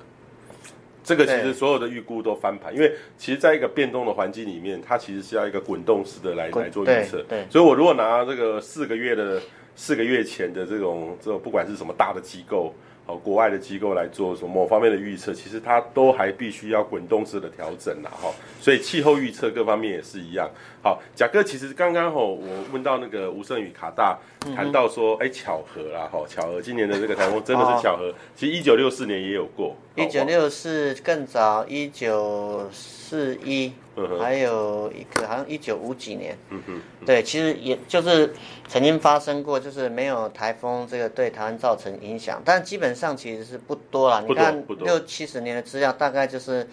[1.03, 7.23] 这个其实所有的预估都翻盘，因为其实在一个变动的环境里面，它其实是要一个滚动式的来来做预测。
[7.27, 9.41] 对，所以我如果拿这个四个月的
[9.75, 12.75] 四个月前的这种这种不管是什么大的机构。
[13.05, 18.33] 好，国外的机构来做什么某方面的预测，其实它都还必须要滚动式的调整呐，哈。
[18.61, 20.49] 所以气候预测各方面也是一样。
[20.83, 24.17] 好，贾哥，其实刚刚吼我问到那个吴胜宇卡大
[24.55, 28.11] 谈到说，哎、嗯，巧合啦，哈，巧合，今年的这个台风真的是巧合。
[28.11, 32.69] 哦、其实一九六四年也有过，一九六四更早，一九
[33.13, 33.71] 四一。
[34.19, 38.33] 还有一个好像一九五几年，嗯哼，对，其实也就是
[38.67, 44.25] 曾经发生过，就是没有台风这个对台湾造成影响，但基本上其实是不多了。
[44.27, 46.67] 你看六七十年的资料，大概就是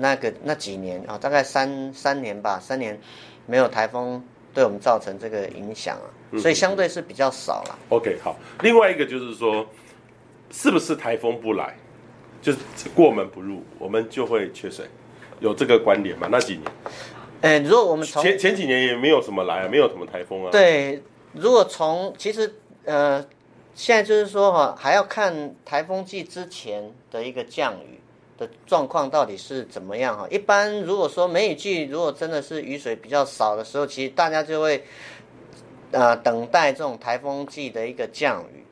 [0.00, 3.00] 那个那几年啊，大概三三年吧，三年
[3.46, 4.20] 没有台风
[4.52, 7.78] 对我们造成这个影响啊，所以相对是比较少了。
[7.90, 9.64] OK，好，另外一个就是说，
[10.50, 11.76] 是不是台风不来，
[12.42, 12.58] 就是
[12.96, 14.86] 过门不入，我们就会缺水？
[15.40, 16.28] 有这个观点吗？
[16.30, 16.62] 那几年，
[17.42, 20.50] 哎，如果我们从前前几年也没有什么来，没有什么台风啊。
[20.50, 23.24] 对，如果从其实呃，
[23.74, 28.00] 现在就是说哈，还要看台风季之前的一个降雨
[28.38, 30.26] 的状况到底是怎么样哈。
[30.30, 34.84] 一般如果说梅雨季如果真的是雨水比较少的时候，其实大家就会
[35.90, 38.64] 呃等待这种台风季的一个降雨。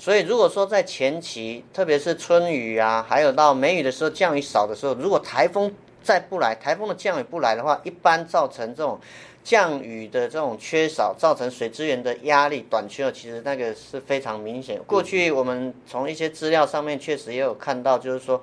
[0.00, 5.72] 所以如果说在前期，特别是春雨啊，还有到梅雨的时候降雨少的时候，如果台风
[6.08, 8.98] 再不来，台风的降雨不来的话，一般造成这种
[9.44, 14.80] 降雨的这种缺少，造成水资源的压力短缺，其实那个是非常明显。
[14.86, 18.40] 过去我们从一些资料上面确实也有看到，就是说，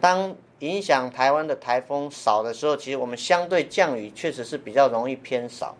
[0.00, 5.76] 当影响台湾的台风少的时候，其实我们相对降雨确实是比较容易偏少。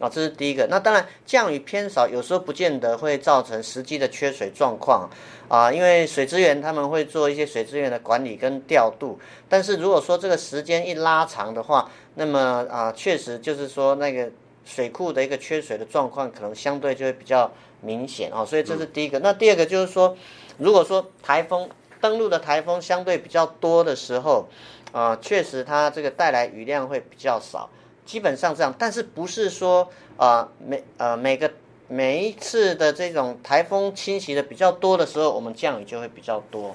[0.00, 0.66] 啊，这是第一个。
[0.68, 5.08] 那当然，降雨偏少，有时候不见得会造成实际的缺水状况
[5.46, 9.20] 啊，因为水资源他们会做一些水资源的管理跟调度。
[9.48, 14.30] 但是如果说这个时间一拉长的话，那么啊，确实就是说那个
[14.64, 18.44] 水库的一个缺水的状况，可能相对就会比较明显啊。
[18.44, 19.18] 所以这是第一个。
[19.18, 20.16] 那第二个就是说，
[20.56, 21.68] 如果说台风
[22.00, 24.48] 登陆的台风相对比较多的时候，
[24.92, 27.68] 啊、呃，确实它这个带来雨量会比较少，
[28.10, 28.74] 基本上这样。
[28.76, 31.48] 但是不是说啊、每呃每个
[31.86, 36.74] 每一次的这种台风侵袭的比较多的时候，我们降雨就会比较多，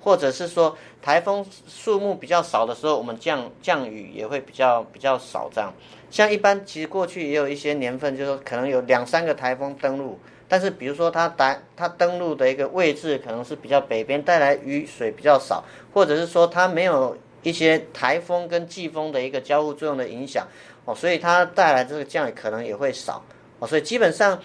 [0.00, 5.70] 或者是说台风数目比较少的时候，我们降降雨也会比较比较少这样。
[6.10, 10.18] 像一般其实过去也有一些年份，就是说可能有两三个台风登陆。
[10.50, 15.62] 但是，比如说它打它登陆的一个位置可能是比较北边，带来雨水比较少，
[15.92, 20.46] 或者是说它没有一些台风跟季风的一个交互作用的影响，
[20.84, 23.22] 哦，所以它带来这个降雨可能也会少，
[23.58, 24.40] 哦，所以基本上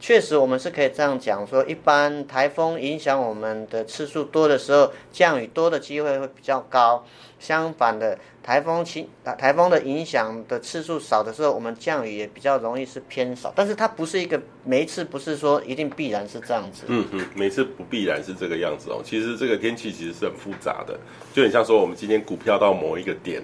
[0.00, 7.04] 确实我们是可以这样讲说，一般台风影响我们的次数多的时候，降雨多的机会会比较高。
[7.38, 9.08] 相反的，台风侵
[9.38, 13.52] 台风的影响的次数少的时候，我们降雨也比较容易是偏少。
[13.54, 16.84] 但是它不是一个每一次不是说一定必然是这样子。
[16.88, 19.00] 嗯嗯，每次不必然是这个样子哦。
[19.04, 20.98] 其实这个天气其实是很复杂的，
[21.32, 23.42] 就很像说我们今天股票到某一个点，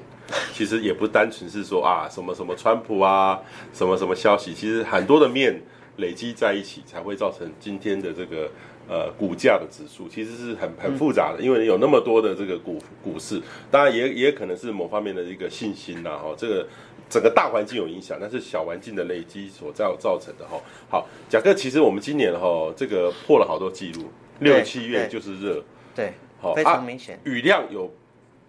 [0.53, 3.41] 其实也不单纯是说啊什么什么川普啊
[3.73, 5.63] 什么什么消息，其实很多的面
[5.99, 8.51] 累积在一起才会造成今天的这个。
[8.87, 16.67] 呃，股价的指数其实是很很复杂的，因为有那么多的这个股股市，当然也也可能是某方面的一个信心呐，哈，这个
[17.09, 20.61] 整个大环境有影响，但是小环境的累积所造造成的哈。
[20.91, 24.11] 好，贾克，其实我们今年哈这个破了好多记录，
[24.41, 25.65] 六七月就是热，
[25.95, 27.19] 对，好，非常明显。
[27.25, 27.91] 雨量有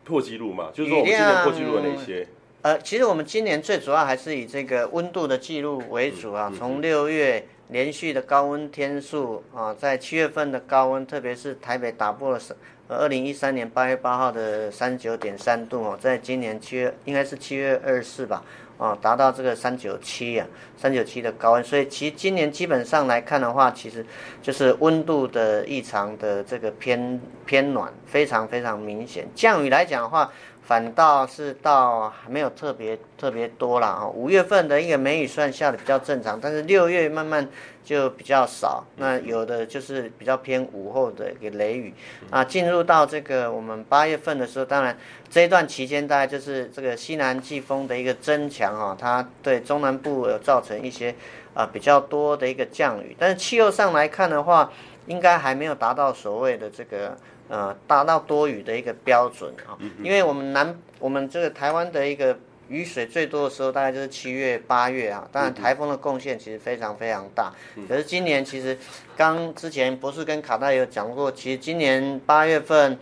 [0.04, 0.70] 破纪录嘛？
[0.74, 2.28] 就是说我们今年破纪录的哪些？
[2.66, 7.46] 呃，其实我们今年最主要还是以这个温度的记录为主啊，从六月。
[7.70, 12.40] 连续的高温天数啊，在七月份的高温，特别是台北打破了
[12.88, 18.44] 二零一三年八月八号的三十九点三度哦，在今年七月应该是七月二十四吧，
[18.78, 20.46] 啊，达到这个三九七啊，
[20.78, 24.06] 三九七的高温，所以其实今年基本上来看的话，其实
[24.44, 29.28] 就是温度的异常的这个偏偏暖，非常非常明显。
[29.34, 30.32] 降雨来讲的话。
[30.66, 34.00] 反倒是到还没有特别特别多啦。
[34.02, 37.48] 哈，五月份的一个梅雨算下的比较正常，但是六月慢慢
[37.84, 38.84] 就比较少。
[38.98, 41.94] 那有的就是比较偏午后的一个雷雨
[42.32, 42.44] 啊。
[42.44, 44.98] 进入到这个我们八月份的时候，当然
[45.30, 51.14] 这一段期间大概就是这个西南季风的一个增强哈，它对中南部有造成一些
[51.54, 53.16] 啊比较多的一个降雨。
[53.20, 54.72] 但是气候上来看的话，
[55.06, 57.16] 应该还没有达到所谓的这个。
[57.48, 62.36] 呃，达到多雨的一个标准啊，因为我们南，我们这个台湾的一个
[62.70, 65.28] 雨水最多的时候，大概就是七月、八月啊。
[65.32, 67.54] 当然，台风的贡献其实非常非常大。
[67.88, 68.76] 可是今年其实，
[69.16, 72.98] 刚之前博士跟卡戴有讲过，其实今年八月份，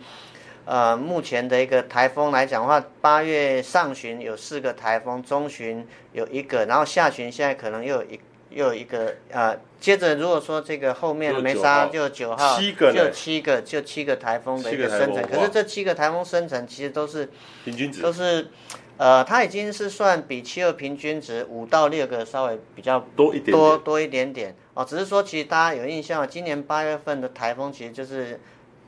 [0.66, 8.20] 呃，目前的一个台风来讲的话，八月上旬有四个台风，中旬有一个，然后下旬现在可能又有一。
[8.54, 15.22] 又有一个呃，接着如果说这个后面没杀，就九号，七个就七个，就七个台风的一个生成。
[15.22, 17.28] 可是这七个台风生成其实都是
[17.64, 18.48] 平均值，都是
[18.96, 24.84] 呃，它已经是算比七二平均值五到六个稍微比较多一点点，多多一点点哦。
[24.84, 28.40] 只是说其实大家有印象，今年八月份的台风其实就是。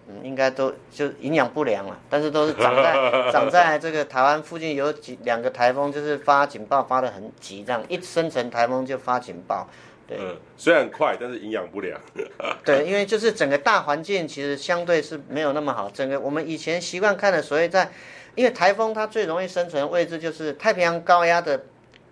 [0.09, 2.95] 嗯，应该都就营养不良了，但是都是长在
[3.33, 9.69] 长在这个台湾附近，有几两个台风就是发警报发的很急，这样一生成台风就发警报。
[10.09, 12.01] 对，嗯，虽然快，但是营养不良。
[12.65, 15.91] 对，因为就是整个大环境其实相对是没有那么好。
[15.91, 17.91] 整个我们以前习惯看的所谓在，
[18.37, 21.65] 因为台风它最容易生成的位置就是太平洋高压的。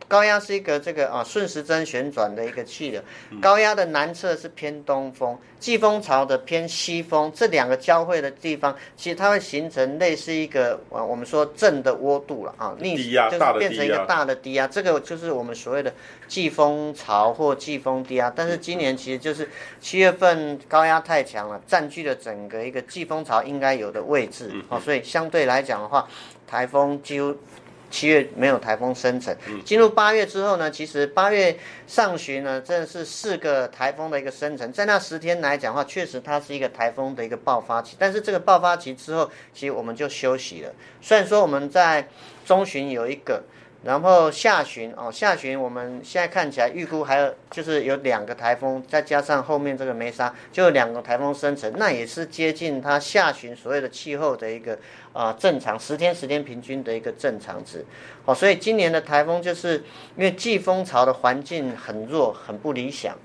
[0.06, 3.02] 高压是一个这个啊顺时针旋转的一个气流，
[3.40, 15.92] 高压的南侧是偏东风，季风槽的偏西风，这两个交汇的地方，其实它会形成类似一个啊我们说正的涡度了啊，逆就是变成一个大的低压，这个就是我们所谓的
[16.28, 18.32] 季风槽或季风低压。
[18.34, 19.48] 但是今年其实就是
[19.80, 26.06] 七月份高压太强了，占据了整个一个季风槽应该有的位置啊，所以相对来讲的话，
[26.46, 27.34] 台风几乎。
[27.94, 29.32] 七月没有台风生成，
[29.64, 37.94] 进入八月之后呢，其实八月上旬呢，真的是四个台风的一个生成，在那十天来讲的话，确实它是一个台风的一个爆发期。
[37.96, 40.74] 但是这个爆发期之后，其实我们就休息了。
[41.00, 42.08] 虽然说我们在
[42.44, 43.44] 中旬有一个。
[43.84, 54.78] 然后下旬哦，下旬我们现在看起来预估还有就是有两个台风，再加上后面这个梅沙，就有两个台风生成，那也是接近它下旬所谓的气候的一个
[55.14, 57.82] 啊、正常十天十天平均的一个正常值。
[58.26, 59.82] 哦，所以今年的台风就是
[60.16, 63.16] 因为季风潮的环境很弱，很不理想。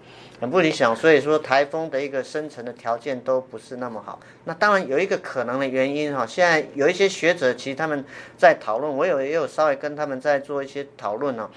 [0.42, 4.18] 很不理想，所以说台风的一个生成的条件都不是那么好。
[4.46, 8.06] 那当然有一个可能的原因哈，现在有一些学者其实他们
[8.38, 11.50] 在讨论，我有也有稍微跟他们在做一些讨论呢。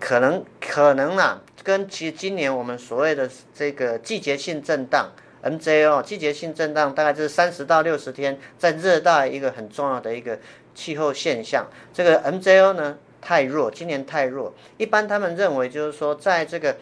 [0.00, 10.38] 可能可能啊，跟其实今年我们所谓的这个季节性震荡 MJO 季节性震荡，大概就是三十到六十天，在热带一个很重要的一个
[10.74, 11.66] 气候现象。
[11.92, 14.54] 这个 MJO 呢太弱，今年太弱。
[14.76, 16.76] 一般他们认为就是说，在这个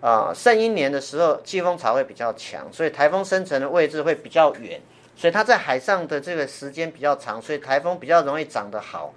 [0.00, 4.80] 啊圣婴年的时候，季风潮会比较强，所以台风生成的位置会比较远，
[5.16, 9.12] 所以它在海上的这个时间比较长，所以台风比较容易长得好。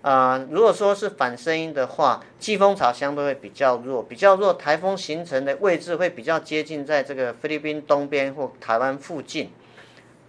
[0.00, 9.50] 啊、如果说是反声音的话，季风潮相对会比较弱，比较弱，台风形成的位置会比较接近在这个菲律宾东边或台湾附近。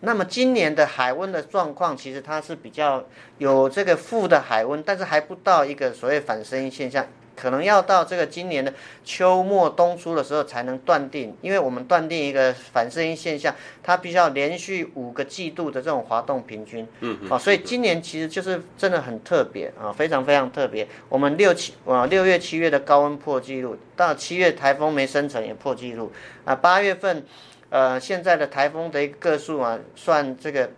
[0.02, 3.06] 那么今年的海温的状况，其实它是比较
[3.38, 7.06] 有这个负的海温，但是还不到一个所谓反声音现象。
[7.40, 8.74] 可能要到这个今年的
[9.06, 20.86] 秋末冬初的时候才能断定，因为我们断定一个反射音现象，它必须要连续五个季度的这种滑动平均，嗯，啊，所以今年其实就是真的很特别啊，非常非常特别。
[21.08, 26.12] 我们六七啊六月七月的高温破纪录，到七月台风没生成也破纪录
[26.44, 27.26] 啊，八月份
[27.70, 30.70] 呃现在的台风的一个个数啊，算这个。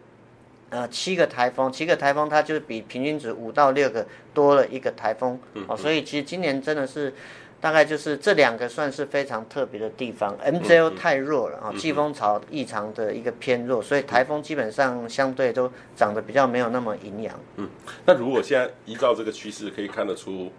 [0.71, 7.13] 呃，七个台风，七个台风，它就是比平均值五到六个多了一个台风，嗯、哦，所以其实今年真的是，
[7.59, 10.33] 大概就是这两个算是非常特别的地方。
[10.37, 17.37] MJO 太弱了啊，哦，季风槽异常的一个偏弱，所以台风基本上相对都长得比较没有那么营养。
[17.57, 17.69] 嗯，
[18.05, 20.49] 那如果现在依照这个趋势，可以看得出，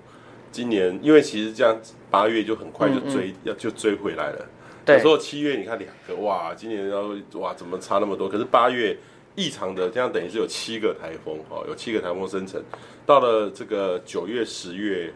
[0.50, 4.46] 今年因为其实这样八月就很快就追，嗯嗯要就追回来了。
[4.84, 8.28] 对，有时候七月你看两个，哇，今年要哇怎么差那么多？
[8.28, 8.94] 可是八月。
[9.34, 12.62] 异常的，这样等于是有七个台风，哈，有七个台风生成。
[13.06, 15.12] 到了这个九月、十月，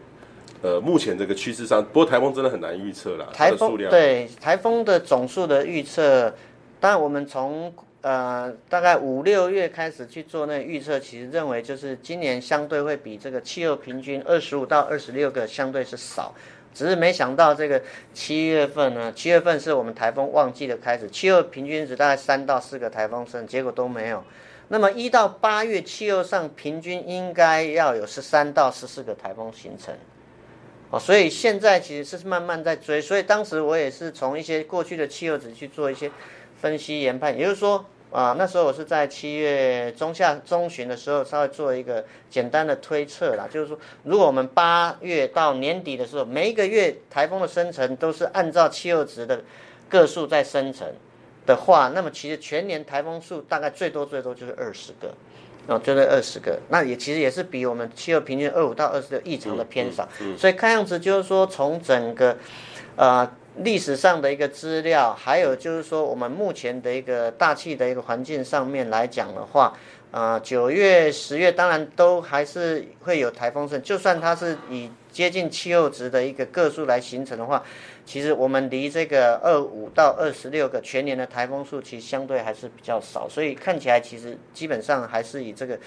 [0.61, 3.27] 呃，目前这个趋势上，不过台风真的很难预测啦。
[3.33, 6.33] 台风对台风的总数的预测，
[6.79, 16.33] 当然我们从呃大概五六月开始去做那个预测，其实认为就是今年相对会比这个气候平均二十五到二十六个相对是少。
[16.77, 17.81] 只是没想到这个
[18.13, 24.23] 七月份呢，七月份是我们台风旺季的开始，气候平均值大概三到四个台风生，结果都没有。
[24.67, 29.95] 那么一到八月，气候上平均应该要有十三到十四个台风形成。
[30.91, 36.11] 哦，所以现在其实是慢慢在追，所以当时我也是从一些过去的气候值去做一些
[36.61, 37.83] 分析研判，也就是说。
[38.09, 49.43] 啊，那时候我是在七月中下中旬的时候，稍微做一个简单的推测啦，就是说，如果我们八月到年底的时候，每一个月台风的生成都是按照气候值的
[49.89, 50.87] 个数在生成
[51.45, 55.13] 的话，那么其实全年台风数大概最多最多就是二十个，
[55.67, 62.37] 哦，就是二十个，那也其实也是比我们气候平均二五到二十六异常的偏少，嗯嗯嗯、所以看样子就是说，从整个，
[62.95, 63.29] 呃。
[63.59, 69.73] 历史上的一个资料，还有就是说，我们目前的一个大气的一个环境上面来讲的话，
[70.11, 77.63] 啊、呃，九月、十月当然都还是会有台风，就算它是以接近气候值的一个个数来形成的话，
[78.05, 85.77] 其实我们离这个二五到二十六个全年的台风数，其实相对还是比较少，所以看起来其实基本上还是以这个。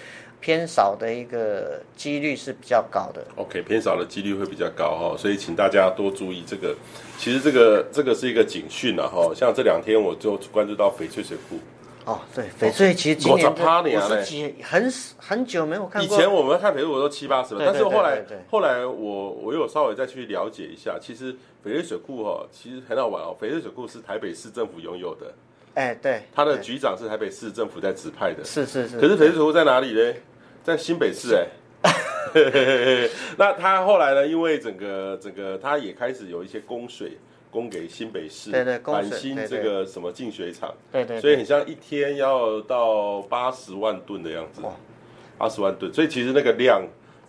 [0.41, 3.23] 偏少的一个几率是比较高的。
[3.35, 6.75] OK，偏少的几率会比较高哈，所以请大家多注意这个。
[7.17, 11.59] 其实这个这个是一个警讯了哈，像这两天我就关注到翡翠水库。
[12.03, 16.17] 哦，对，翡翠其实今年五十几很很久没有看过。
[16.17, 21.31] 以前我们看翡翠我都七八十，但是后来后来我我有稍微再去了解一下，其实
[21.63, 23.37] 翡翠水库哈其实很好玩哦。
[23.39, 25.31] 翡翠水库是台北市政府拥有的。
[25.75, 26.23] 哎，对。
[26.33, 28.43] 他的局长是台北市政府在指派的。
[28.43, 28.99] 是是是。
[28.99, 30.13] 可是翡翠水库在哪里呢？
[30.63, 31.47] 在新北市哎，
[33.37, 34.27] 那他后来呢？
[34.27, 37.17] 因为整个整个他也开始有一些供水
[37.49, 44.61] 供给新北市，对对，板新这个什么净水厂，对对，所以很像一天要到八十万吨的样子，
[45.37, 46.81] 八十万吨，所以其实那个量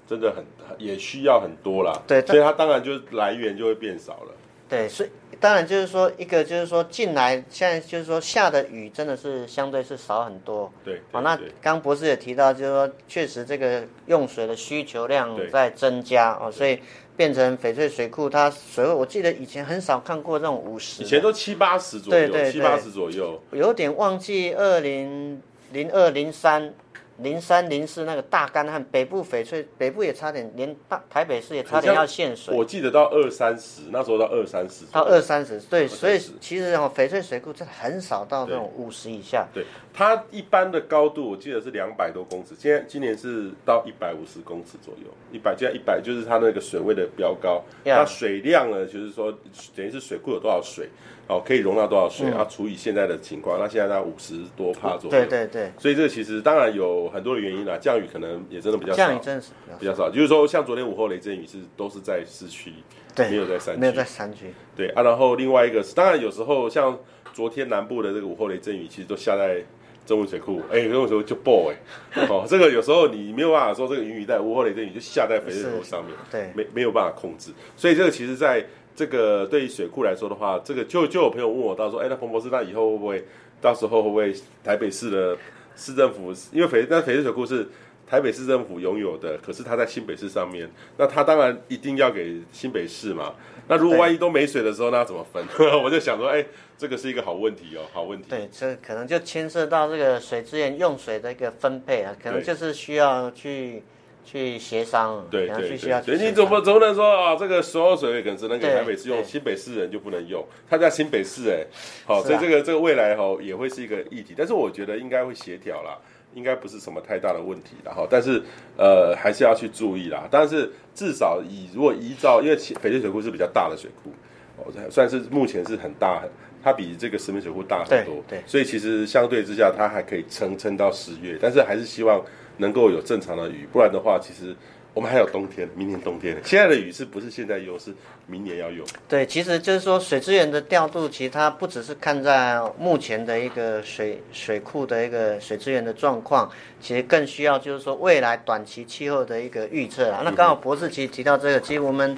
[0.06, 0.44] 真的很
[0.78, 4.32] 也需要很多啦，对，所以它当然就来源就会变少了，
[4.68, 5.08] 对，所以。
[5.42, 10.72] 当然，就是说，一个就是说，进来现在就是说下的雨真的是相对是少很多。
[10.84, 16.78] 对，对好，那刚博士也提到，就是说，确实这个用水的需求量在增加哦，所以
[17.16, 23.42] 变成翡翠水库它水位，我记得以前很少看过这种五十，以前都七八十左右，对对对，七八十左右。
[23.50, 26.72] 有点忘记二零零二零三。
[27.18, 32.54] 零三零四那个大干旱，北部翡翠北部也差点，连大台北市也差点要限水。
[32.56, 34.84] 我记得到二三十，那时候到二三十。
[34.90, 39.46] 到二三十，对，所以其实哦，翡翠水库真的很少到这种五十以下。
[39.52, 47.62] 对，它一般的高度我记得是两百多公尺，现在今年是到一百五十公尺左右，一百现在一百就是它那个水位的标高。
[47.84, 47.98] Yeah.
[47.98, 49.32] 那水量呢，就是说
[49.76, 50.88] 等于是水库有多少水。
[51.28, 52.30] 哦，可以容纳多少水？
[52.30, 55.10] 要、嗯啊、除以现在的情况，那现在在五十多帕左右。
[55.10, 55.72] 对对对。
[55.78, 58.96] 所以这个其实当然有很多的原因啦，降雨可能也真的比较少。
[58.96, 62.72] 降雨真的是比较少，就是说像昨天午后雷阵雨是都是在市区，
[63.14, 63.80] 对，没有在山区。
[63.80, 64.52] 没有在山区。
[64.76, 66.98] 对啊，然后另外一个是，当然有时候像
[67.32, 69.62] 昨天南部的这个午后雷阵雨，其实都下在
[70.04, 71.76] 中文水库，哎、欸，中文水库就爆哎，
[72.28, 83.24] 哦，这个有时候你没有办法说这个云雨带午后雷阵雨就下在翡翠水库上面，对，没没有办法控制，所以这个其实在这个对于水库来说的话，这个就就有朋友问我到说，哎、欸，那彭博士，那以后会不会
[83.60, 85.36] 到时候会不会台北市的
[85.76, 87.68] 市政府，因为翡那翡翠水库是。
[88.04, 93.34] 台北市政府拥有的，可是它在新北市上面，那它当然一定要给新北市嘛。
[93.68, 95.42] 那如果万一都没水的时候，那要怎么分？
[95.82, 98.26] 我就想说，哎、欸，这个是一个好问题哦，好问题。
[98.28, 103.82] 对，这可能就牵涉到这个水资源用水的一个分配啊，可能就是需要去
[104.24, 105.26] 去协商。
[105.30, 107.36] 对对对，所以你怎么怎么能说啊？
[107.36, 110.44] 这个所有水可能只能给台北市用，新北市人就不能用？
[110.68, 111.64] 他在新北市哎，
[112.06, 115.98] 好，啊、所以这个这个未来哈也会是一个议题，但是我觉得应该会协调啦。
[116.34, 118.42] 应该不是什么太大的问题，然后，但是，
[118.78, 120.26] 呃，还是要去注意啦。
[120.30, 124.10] 但是至少以如果依照，因为翡翠水库是比较大的水库，
[124.56, 126.22] 哦，算是目前是很大，
[126.64, 132.24] 它比这个石门水库大很多，对，对，所以其实相对之下，它还可以撑撑到十月，但是还是希望
[132.58, 134.54] 能够有正常的雨，不然的话，其实。
[134.94, 136.36] 我们还有冬天，明年冬天。
[136.44, 137.94] 现在的雨是不是现在用，是
[138.26, 138.86] 明年要用？
[139.08, 150.20] 对，其实就是说水资源的调度，其实它不只是看在目前的一个水水库的一个水资源的状况，其实更需要就是说未来短期气候的一个预测啊。
[150.26, 152.14] 那刚好博士其实提到这个，其实我们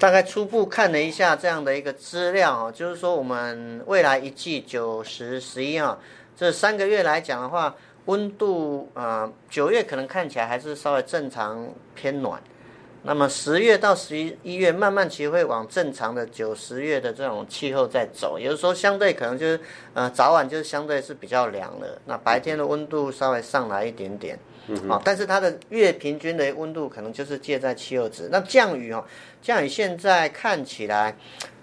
[0.00, 5.96] 大概初步看了一下这样的一个资料啊，就是说我们未来一季九十十一啊
[6.36, 7.76] 这三个月来讲的话。
[8.10, 12.42] 温度啊，九月可能看起来还是稍微正常偏暖，
[13.04, 19.60] 那么十月到十一月慢慢其实会往正常的九十月的这种气候在走，有的时候相对可能就是
[19.94, 24.36] 呃早晚就是相对是比较凉的，那白天的温度稍微上来一点点，
[24.88, 28.28] 啊，但是它的月平均的温度可能就是介在气候值。
[28.32, 29.04] 那降雨哦，
[29.40, 31.16] 降雨现在看起来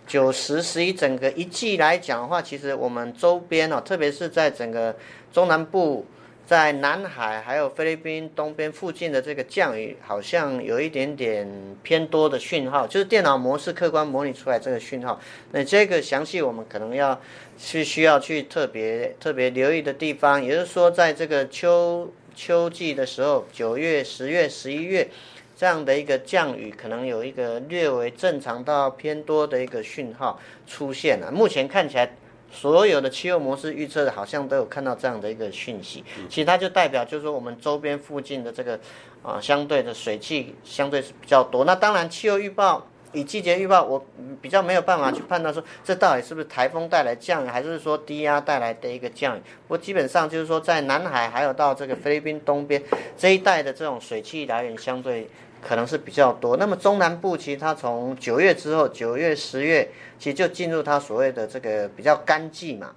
[0.08, 4.96] 九十十一整个一季来讲的话，其实我们周边哦，特别是在整个
[5.34, 6.06] 中南部。
[6.48, 11.46] 在南海还有菲律宾东边附近的这个降雨，好像有一点点
[11.84, 15.20] 偏多的讯号，就是电脑模式客观模拟出来这个讯号。
[15.52, 17.20] 那这个详细我们可能要
[17.58, 25.10] 是需要去特别特别留意的地方，也就是说，在这个秋秋季的时候，九月、十月、十一月
[25.58, 31.30] 这样的一个降雨，可能有一个略为正常到偏多的一个讯号出现了。
[31.30, 32.10] 目前看起来。
[32.52, 38.80] 所有的气候模式预测的，好像都有看到这样的一个讯息，其实它就代表就是说我们周边附近的这个
[39.22, 41.66] 啊相对的水汽相对是比较多。
[41.66, 44.06] 那当然气候预报以季节预报，我
[44.42, 49.42] 比较没有办法去判断说这到底是不是台风带来降雨，还是说低压带来的一个降雨。
[49.68, 52.82] 不过基本上就是说在南海还有到这个菲律宾东边
[53.18, 55.28] 这一带的这种水汽来源相对。
[55.62, 56.58] 可能是比较多。
[56.58, 62.92] 那么中南部其实它从九月之后，九月、十月其实就进入它所谓的这个比较干季嘛，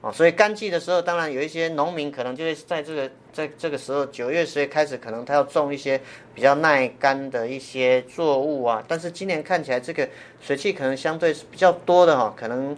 [0.00, 6.00] 哦，所以干季的时候，当然有一些农民可能就会在这个在这个时候，九月、十月开始，可能他要种一些
[6.34, 8.82] 比较耐干的一些作物啊。
[8.86, 10.08] 但是今年看起来这个
[10.40, 12.76] 水汽可能相对是比较多的哈，可能。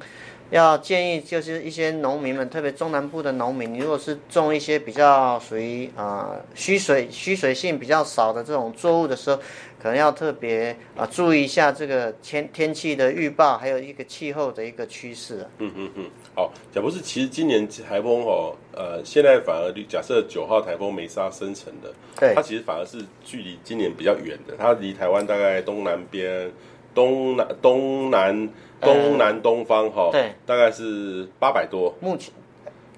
[0.55, 9.37] 要建议就是一些农民们，特别中南部的农民，你如果是种一些比较属于啊需水需水性比较少的这种作物的时候，
[9.83, 15.45] 可能要特别啊注意一下这个天天气的预报，还有一个气候的一个趋势。
[15.59, 16.05] 嗯嗯嗯，
[16.37, 26.49] 好，贾博士，其实今年台风哦，呃，现在反而假设九号台风梅沙生成的，对，它其实反而是距离今年比较远的，它离台湾大概东南边。
[26.95, 28.49] 东南东南
[28.81, 31.95] 东南东方哈，对，大概是八百多。
[32.01, 32.33] 目前，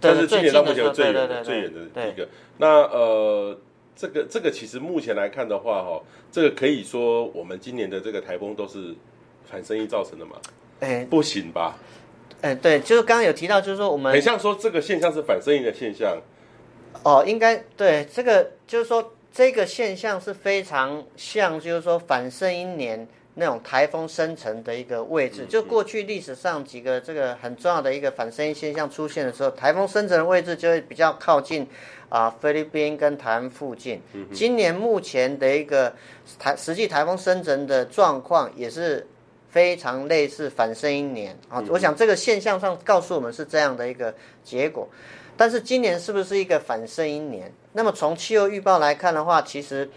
[0.01, 2.29] 但是今年到目前最远的最远的一个。
[2.59, 3.57] 那呃，
[3.95, 6.03] 这个这个其实目前来看的话哈，
[6.33, 8.95] 这个可以说我们今年的这个台风都是
[9.45, 10.37] 反声音造成的嘛？
[10.81, 11.79] 哎，不行吧？
[12.41, 16.19] 哎，对，就是刚刚有提到，就是说我们很像说这个现象是反声音的现象。
[17.03, 23.07] 哦，应该对，这个就是说这个现象是非常像，就是说反声音年。
[23.39, 31.69] 那种台风生成的一个位置，就过去历史上几个这个很重要的一个反声音现象出现的时候，台风生成的位置就会比较靠近
[32.09, 34.01] 啊菲律宾跟台湾附近。
[34.33, 35.95] 今年目前的一个
[36.39, 39.07] 台实际台风生成的状况也是
[39.51, 44.89] 非常类似反声音年啊，我想这个现象上告诉我们是这样的一个结果。
[45.37, 47.53] 但是今年是不是一个反声音年？
[47.75, 49.91] 那么从气候预报来看的话，其实。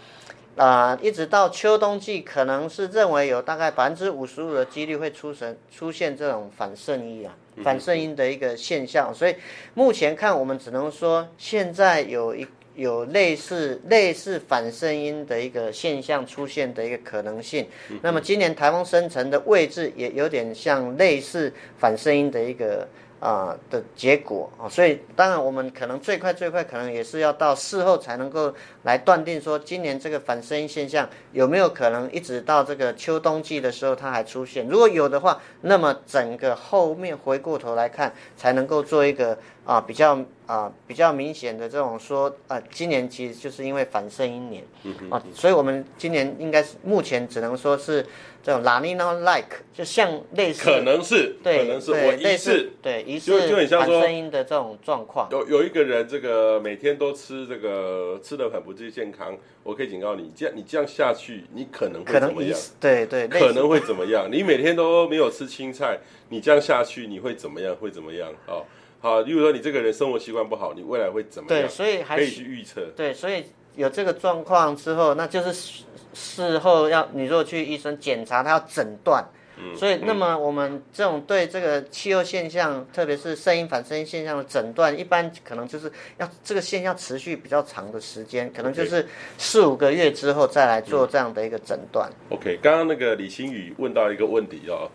[0.60, 7.32] 啊、呃，一直到秋冬季，可能是认为有大概百分之五十五的几率会出神出现这种反圣音啊，
[7.64, 9.10] 反圣音的一个现象。
[9.14, 9.34] 所以
[9.72, 17.66] 目前看，我们只能说现在有一有类似类似反圣音的一个现象出现的一个可能性。
[18.02, 22.86] 那么今年台风生成的位置也有点像类似反圣音的一个
[23.20, 28.52] 啊、呃、的结果啊，所以当然我们可能最快最快可能也是要到事后才能够
[28.82, 44.64] 来断定说今年这个反声音现象有没有可能一直到这个秋冬季的时候它还出现，如果有的话，那么整个后面回过头来看才能够做一个啊比较啊比较明显的这种说啊今年其实就是因为反声音年
[45.10, 48.06] 啊，所以我们今年应该是目前只能说是。
[48.42, 55.28] 这种 La Nina like 就像类似，可能是，对，可能是我疑似，对，疑似就很像说声音的这种状况。
[55.30, 62.58] 有有一个人，这个每天都吃这个吃的很不健康，我可以警告你，这样你这样下去，你可能会怎么样？
[62.80, 64.26] 对对，可能会怎么样？
[64.32, 65.98] 你每天都没有吃青菜，
[66.30, 67.76] 你这样下去，你会怎么样？
[67.76, 68.32] 会怎么样？
[68.46, 68.66] 好，
[69.00, 71.62] 好，例如说你这个人生活习惯不好，你未来会怎么样？
[71.62, 72.86] 对，所以还可以去预测。
[72.96, 73.44] 对，所以
[73.76, 75.82] 有这个状况之后，那就是。
[76.12, 79.24] 事后要你如果去医生检查，他要诊断，
[79.56, 89.06] 嗯，所以那么我们这种对这个气候现象，特别是声音反声音现象的诊断，一般可能就是要这个现象持续比较长的时间，可能就是
[89.38, 92.10] 四五个月之后再来做这样的一个诊断。
[92.30, 94.90] OK，刚刚那个李新宇问到一个问题哦，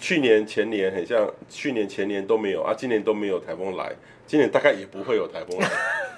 [0.00, 3.92] 去年前年很像，去年前年都没有啊，今年都没有台风来，
[4.26, 5.68] 今年大概也不会有台风来。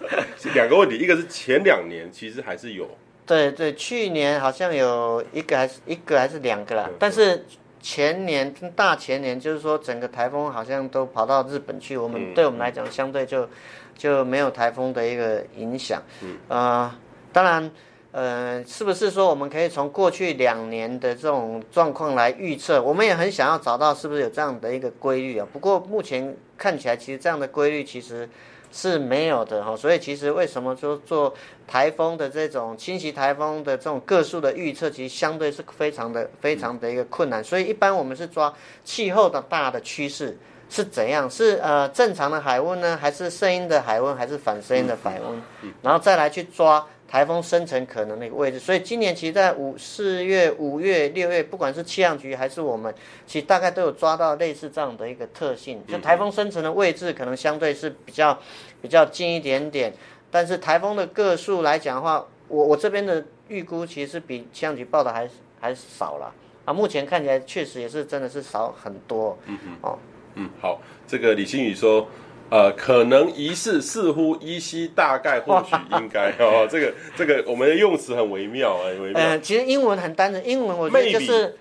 [0.54, 2.88] 两个问题，一个是前两年其实还是有。
[3.26, 7.44] 对对，去年好像有一个还是一个还是两个啦，但是
[7.80, 13.48] 前年大前年就是说整个台风好像都跑到日本去，我们对我们来讲相对就
[13.96, 16.02] 就没有台风的一个影响。
[16.22, 16.92] 嗯，呃，
[17.32, 17.70] 当然，
[18.10, 22.82] 呃，是不是说我们可以从过去两年的这种状况来预测？
[22.82, 25.46] 我们也很想要找到是不是有这样的一个规律啊？
[25.52, 28.28] 不过目前看起来，其实这样的规律其实。
[28.72, 31.34] 是没有的哈，所以其实为什么说做
[31.66, 37.42] 台风的这种侵袭台风的这种个数的预测，其实相对是非常的非常的一个困难。
[37.42, 38.52] 所以一般我们是抓
[38.84, 46.86] 气候的大的趋势是怎样，是呃正常的海温呢，还是声音的海温，还是反声音的海温，然后再来去抓。
[47.10, 52.94] 台风生成可能的一个位置，所以今年其实，在五四月、五月、六月，不管是气象局还是我们，
[53.26, 55.82] 其实大概都有抓到类似这样的一个特性。
[55.88, 58.38] 就台风生成的位置可能相对是比较
[58.80, 59.92] 比较近一点点，
[60.30, 66.32] 但是台风的个数来讲的话，我我这边的预估其实是比气象局报的还还少了
[66.64, 66.72] 啊。
[66.72, 69.36] 目前看起来确实也是真的是少很多。
[69.46, 69.98] 嗯嗯哦
[70.36, 72.06] 嗯好，这个李新宇说。
[72.50, 79.20] 呃，可能疑似，似乎，依稀，大概，或许，应该 哦，这个这个我们的用词很微妙啊，微妙。
[79.20, 81.56] 呃，其实英文很单纯，英文我觉得就是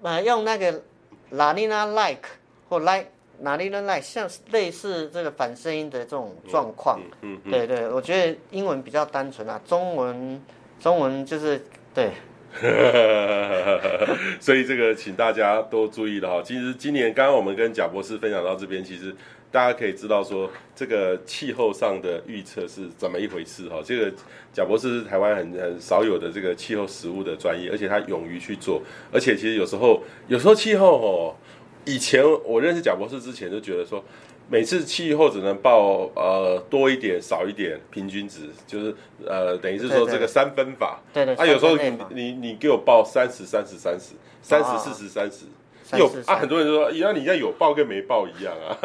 [0.00, 0.80] 呃，用那个
[1.30, 2.28] La Nina like
[2.68, 3.06] 或 like
[3.42, 7.00] La Nina like，像类似这个反声音的这种状况。
[7.22, 7.50] 嗯嗯。
[7.50, 10.40] 对对，我觉得英文比较单纯啊，中文
[10.80, 11.60] 中文就是
[11.92, 12.10] 对。
[14.40, 16.42] 所以这个请大家多注意了哈。
[16.44, 19.12] 其实今年刚刚我们跟贾博士分享到这边，其实。
[19.50, 23.80] 大家可以知道说，这个气候上的预测是怎么一回事哈？
[23.82, 24.12] 这个
[24.52, 28.82] 贾博士是台湾很很少有的这个气候实务的专业，而且他勇于去做。
[29.10, 31.34] 而且其实有时候，有时候气候哦，
[31.86, 34.04] 以前我认识贾博士之前就觉得说，
[34.50, 38.94] 每次气候只能报呃多一点少一点平均值，就是
[39.26, 41.00] 呃等于是说这个三分法。
[41.12, 41.34] 对对。
[41.36, 45.46] 啊，有时候你你你给我报三十三十三十三十四十三十。
[45.96, 48.76] 有啊，很多人就说，一样你像有报跟没报一样啊。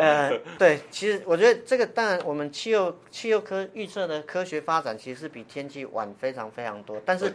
[0.00, 7.30] 呃，对，其实我觉得这个当然，我们气候气候科预测的科学发展其实是比天气晚非常非常多，但是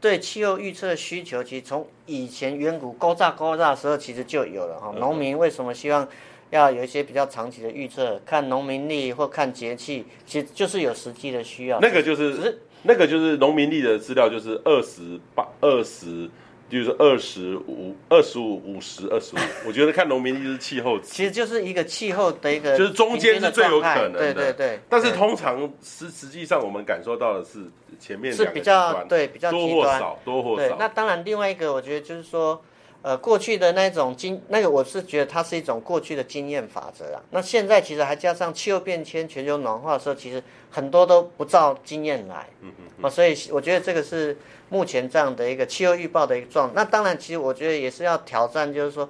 [0.00, 4.92] 对气候预测的需求，其实从以前远古高炸高炸的时候其实就有了哈。
[4.98, 6.06] 农民为什么希望
[6.50, 8.20] 要有一些比较长期的预测？
[8.26, 11.78] 看农民历或看节气，其实就是有实际的需要。
[11.80, 16.28] 那个就是，是那个就是农民历的资料，就是二十八二十。
[16.68, 24.80] 就是二十五、二十五、五十、二十五， 我觉得看农民历就是气候，其实就是一个气候的一个，就是中间是最有可能的，对对对。
[24.88, 27.60] 但是通常实实际上我们感受到的是
[28.00, 30.76] 前面是比较对比较多或少，多或少。
[30.78, 32.60] 那当然，另外一个我觉得就是说，
[33.06, 37.22] 呃，过去的那种经，那个我是觉得它是一种过去的经验法则啊。
[37.30, 40.42] 那现在其实还加上气候变迁、全球暖化的时候，其实
[40.72, 43.04] 很多都不照经验来，嗯嗯。
[43.04, 44.36] 啊所以我觉得这个是。
[44.68, 49.08] 目前这样的一个气候预报的一个状态，那当然，其实我觉得也是要挑战，就是说，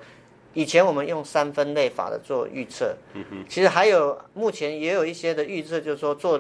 [0.53, 6.39] 以前我们用三分类法的做预测，嗯其实还有目前也有一些的预测，就是说做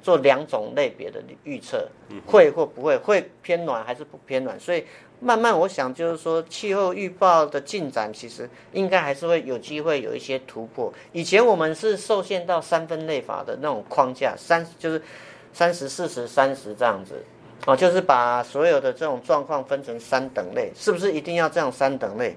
[0.00, 1.88] 做两种类别的预测，
[2.24, 4.84] 会或不会，会偏暖还是不偏暖，所以
[5.20, 10.92] 慢慢我想就是说，气候预报的进展其实应该还是会有机会有一些突破。
[11.12, 15.00] 以前我们是受限到三分类法的那种框架，三就是
[15.52, 17.24] 三十、四十、三十这样子。
[17.66, 22.36] 哦，就是把所有的这种状况分成三等类，是不是一定要这样三等类？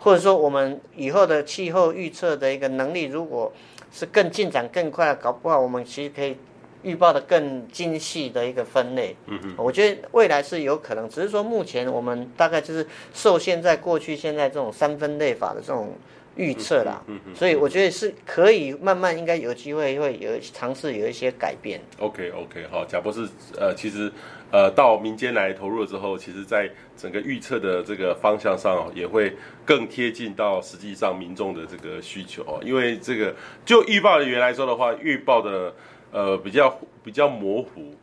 [0.00, 3.52] 或者说我们以后的气候预测的一个能力，如果
[3.92, 6.36] 是更进展更快，搞不好我们其实可以
[6.82, 9.16] 预报的更精细的一个分类。
[9.26, 15.96] 嗯嗯，我觉得未来是有可能，只是说目前我们大概就是受限在过去现在这种三分类法的这种。
[16.36, 21.80] 预测啦，嗯嗯，所以我觉得是可以慢慢应该有机会会有尝试有一些改变。
[21.98, 24.08] OK OK，好，贾博士，呃，其实
[24.52, 32.60] 呃到民间来投入了之后，其实在整个预测的这个方向上也会更贴近到实际上民众的这个需求哦。
[32.62, 35.74] 因为这个就预报的员来说的话，预报的
[36.12, 37.94] 呃比较比较模糊，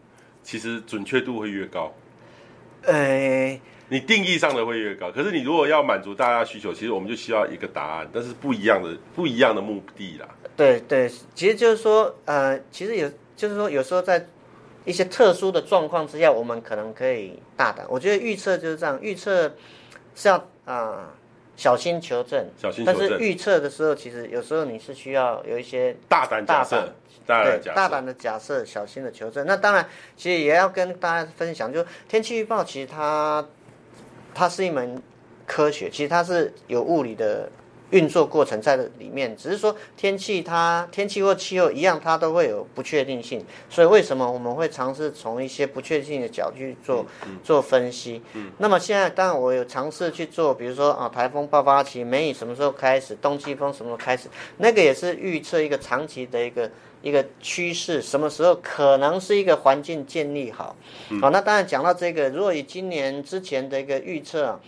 [0.44, 1.94] 其实准确度会越高。
[2.84, 3.60] 呃。
[3.88, 10.28] 你定义上的会越高，可是你如果要满足大家的需求，其实我们就需要一个答案，但是不一样的不一样的目的啦。
[10.58, 14.26] 对对，其实就是说，呃，其实有就是说，有时候在
[14.86, 17.86] 一些特殊的状况之下，我们可能可以大胆。
[17.88, 19.54] 我觉得预测就是这样，预测
[20.16, 21.14] 是要啊、呃、
[21.56, 23.00] 小心求证，小心求证。
[23.00, 26.94] 但是预测的时候，其实有时候你是需要有一些大胆假设。
[27.26, 29.46] 对，大胆的假设，小心的求证。
[29.48, 33.46] 那当然，其实也要跟大家分享，就天气预报，其实它。
[34.38, 35.02] 它是一门
[35.48, 37.50] 科学，其实它是有物理的
[37.92, 39.36] 运作过程在里面。
[39.36, 43.44] 只是说天气它天气或气候一样，它都会有不确定性。
[43.70, 47.06] 所以为什么我们会尝试从一些不确定性的角度去做
[47.44, 48.22] 做分析？
[48.34, 56.70] 嗯那么现在当然我有尝试去做，比如说啊，台风爆发期梅雨什么时候开始，冬季风什么时候开始，那个也是预测一个长期的一个。
[57.02, 60.76] 一个趋势，什么时候可能是一个环境建立好？
[61.22, 64.60] 好，那当然讲到这个，如果以今年之前的一个预测啊，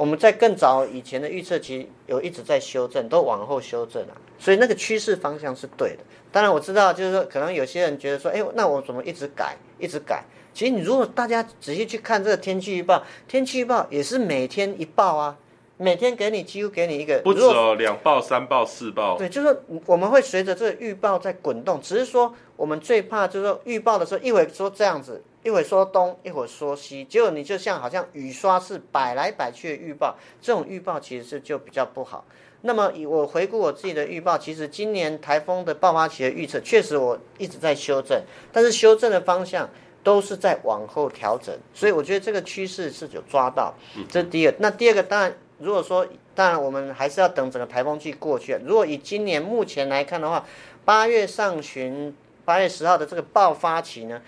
[0.00, 5.98] 我们在更早以前的预测，其实有一直在修正，都往后修正了，所以那个趋势方向是对的。
[6.32, 10.24] 当然我知道，就是说可能有些人觉得说，哎，那我怎么一直改，一直改？
[10.54, 15.36] 其实你如果大家仔细去看这个天气预报，天气预报也是每天一报啊。
[15.76, 19.18] 每天给你几乎给你一个，不止哦，两报、三报、四报。
[19.18, 32.24] 对，就是说我们会随着这个预报在滚动，只是说我们最怕就是说预报的时候，一会说这样子，一会说东，一会说西，结果你就像好像雨刷是摆来摆去的预报，这种预报其实是就比较不好。
[32.62, 38.22] 那么以我回顾我自己的预报，其实今年台风的爆发期的预测，确实我一直在修正，
[38.52, 39.68] 但是修正的方向
[40.02, 43.74] 都是在往后调整，所以我觉得这个趋势是有抓到，
[44.08, 44.54] 这是第一个。
[44.58, 45.34] 那第二个当然。
[45.62, 48.58] 如果说，当然我们还是要等整个台风季过去。
[48.64, 50.42] 如果以今年目前来看的话，
[50.86, 52.16] 八月上旬，
[52.46, 54.22] 八月十号的这个爆发期呢，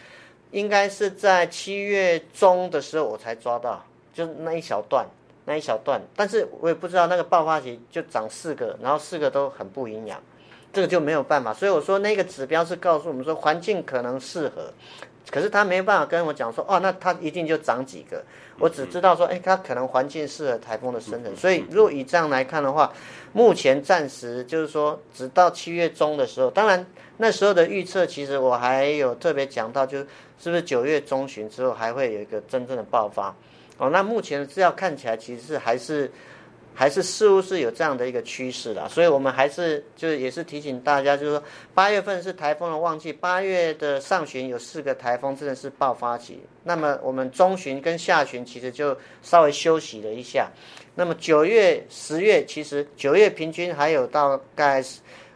[0.53, 3.85] 应该是在七月中的时候我才抓到，
[4.15, 5.05] 就那一小段，
[5.47, 6.01] 那一小段。
[6.15, 10.23] 但是我也不知道那个爆发期就长四个，然后四个都很不营养，
[10.73, 11.53] 这个就没有办法。
[11.53, 14.73] 所以我说那个指标是告诉我们说环境可能适合。
[15.31, 18.23] 可是他没办法跟我讲说，哦，那他一定就长几个。
[18.59, 21.35] 我只知道说，哎，他可能环境适合台风的生成。
[21.37, 22.93] 所以，如果以这样来看的话，
[23.33, 26.85] 目前暂时就是说，直到七月中的时候，当然
[27.19, 30.07] 那时候的预测，其实我还有特别讲到，就是
[30.43, 33.35] 是不是九月中旬之后还会有一个真正的爆发？
[33.79, 36.11] 哦，那目前的资料看起来其实是还是。
[36.75, 41.43] 还是似乎是有这样的一个趋势啦，所以我们还是就是也是提醒大家，就是说
[41.75, 50.51] 八月份是台风的旺季，八月的上旬有四个台风真的是爆发期，那么我们中旬跟下旬其实就稍微休息了一下，
[50.95, 54.83] 那么九月、十月其实九月平均还有大概。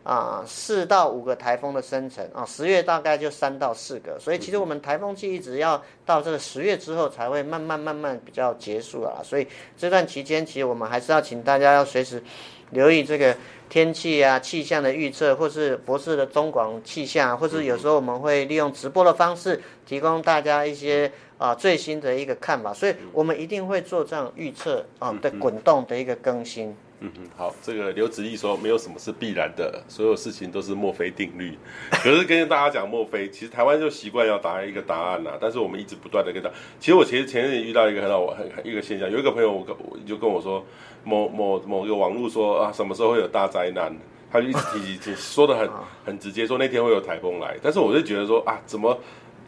[0.06, 9.44] 啊，四到五个台风的生成啊，十月大概就三到四个，所以其实我们台风季一直要到这个十月之后才会慢慢慢慢比较结束啊，所以
[9.76, 12.22] 这段期间其实我们还是要请大家要随时
[12.70, 13.36] 留意这个
[13.68, 26.76] 天气啊、气象的预测，或是博士的中广气象，或是有时候我们会利用直播的方式提供大家一些啊最新的一个看法，所以我们一定会做这样预测啊的滚动的一个更新。
[27.00, 31.58] 嗯哼，好，这个刘子毅说没有什么是必然的，所有事情都是墨菲定律。
[31.90, 36.48] 可是跟大家讲墨菲，其实台湾就习惯要答一个答案呐、啊，但是我们一直不断的跟他。
[36.80, 40.64] 其实我其实前阵遇到一个很好很一个现象，有一个朋友我跟我就跟我说，
[41.04, 43.94] 某某某个网络说啊什么时候会有大灾难，
[44.32, 45.68] 他就一直提提说的很
[46.06, 48.98] 很直接，说那天会有台风来，但是我就觉得说啊怎么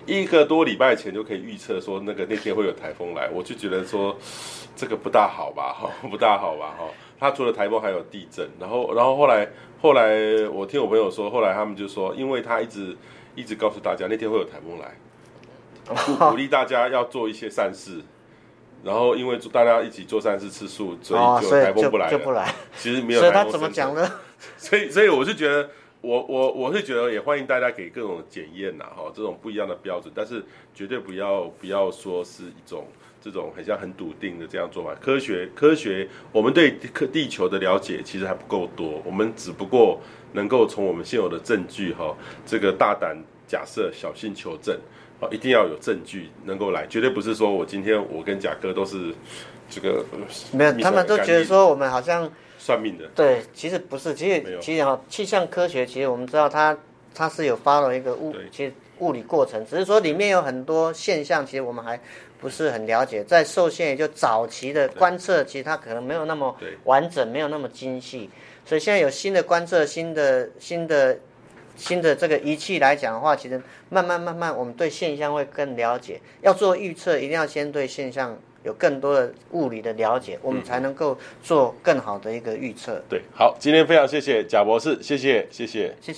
[0.05, 4.15] 一个多礼拜前就可以预测说那个那天会有台风来，我就觉得说
[4.77, 6.85] 这个不大好吧哈，不大好吧哈。
[7.19, 9.49] 他除了台风还有地震，然后，然后后来，
[9.83, 10.13] 后来
[10.53, 12.97] 我听我朋友说，后来他们就说，因为他一直
[13.35, 14.97] 一直告诉大家那天会有台风来，
[16.07, 18.01] 鼓鼓励大家要做一些善事，
[18.85, 22.55] 然后因为大家一起做善事吃素，所以就台风不来了，就不来。
[22.77, 23.21] 其实没有。
[23.21, 24.09] 所以他怎么讲呢？
[24.57, 25.69] 所以，所以我是觉得，
[26.01, 32.87] 我我我是觉得也欢迎大家给各种检验呐，哈，这种不一样的标准，但是绝对不要不要说是一种
[33.21, 34.95] 这种很像很笃定的这样做法。
[35.01, 40.01] 科学科学，我们对科地球的了解其实还不够多，我们只不过
[40.33, 42.17] 能够从我们现有的证据哈，
[42.47, 43.17] 这个大胆
[43.47, 44.79] 假设，小心求证，
[45.21, 49.15] 啊，一定要有证据能够来，绝对不是说我今天我跟贾哥都是
[49.69, 50.05] 这个
[50.53, 52.31] 没有，他们都觉得说我们好像。
[52.61, 56.77] 算命的对，其实不是，其实其实哈，气象科学其实我们知道它
[57.15, 61.99] 它是有 follow 一个物，其实物理过程，只是说里面有很多现象，其实我们还
[62.41, 63.23] 不是很了解。
[63.25, 68.31] 在受限也就早期的观测，其实它可能没有那么完整，没有那么精细，
[68.65, 71.19] 所以现在有新的观测、新的新的
[71.77, 76.21] 新的这个仪器来讲的话，其实慢慢慢慢，我们对现象会更了解。
[76.43, 78.39] 要做预测，一定要先对现象。
[78.65, 83.01] 有更多的物理的了解，我们才能够做更好的一个预测。
[83.09, 86.17] 对，好，今天非常谢谢贾博士，谢谢，谢谢，谢谢。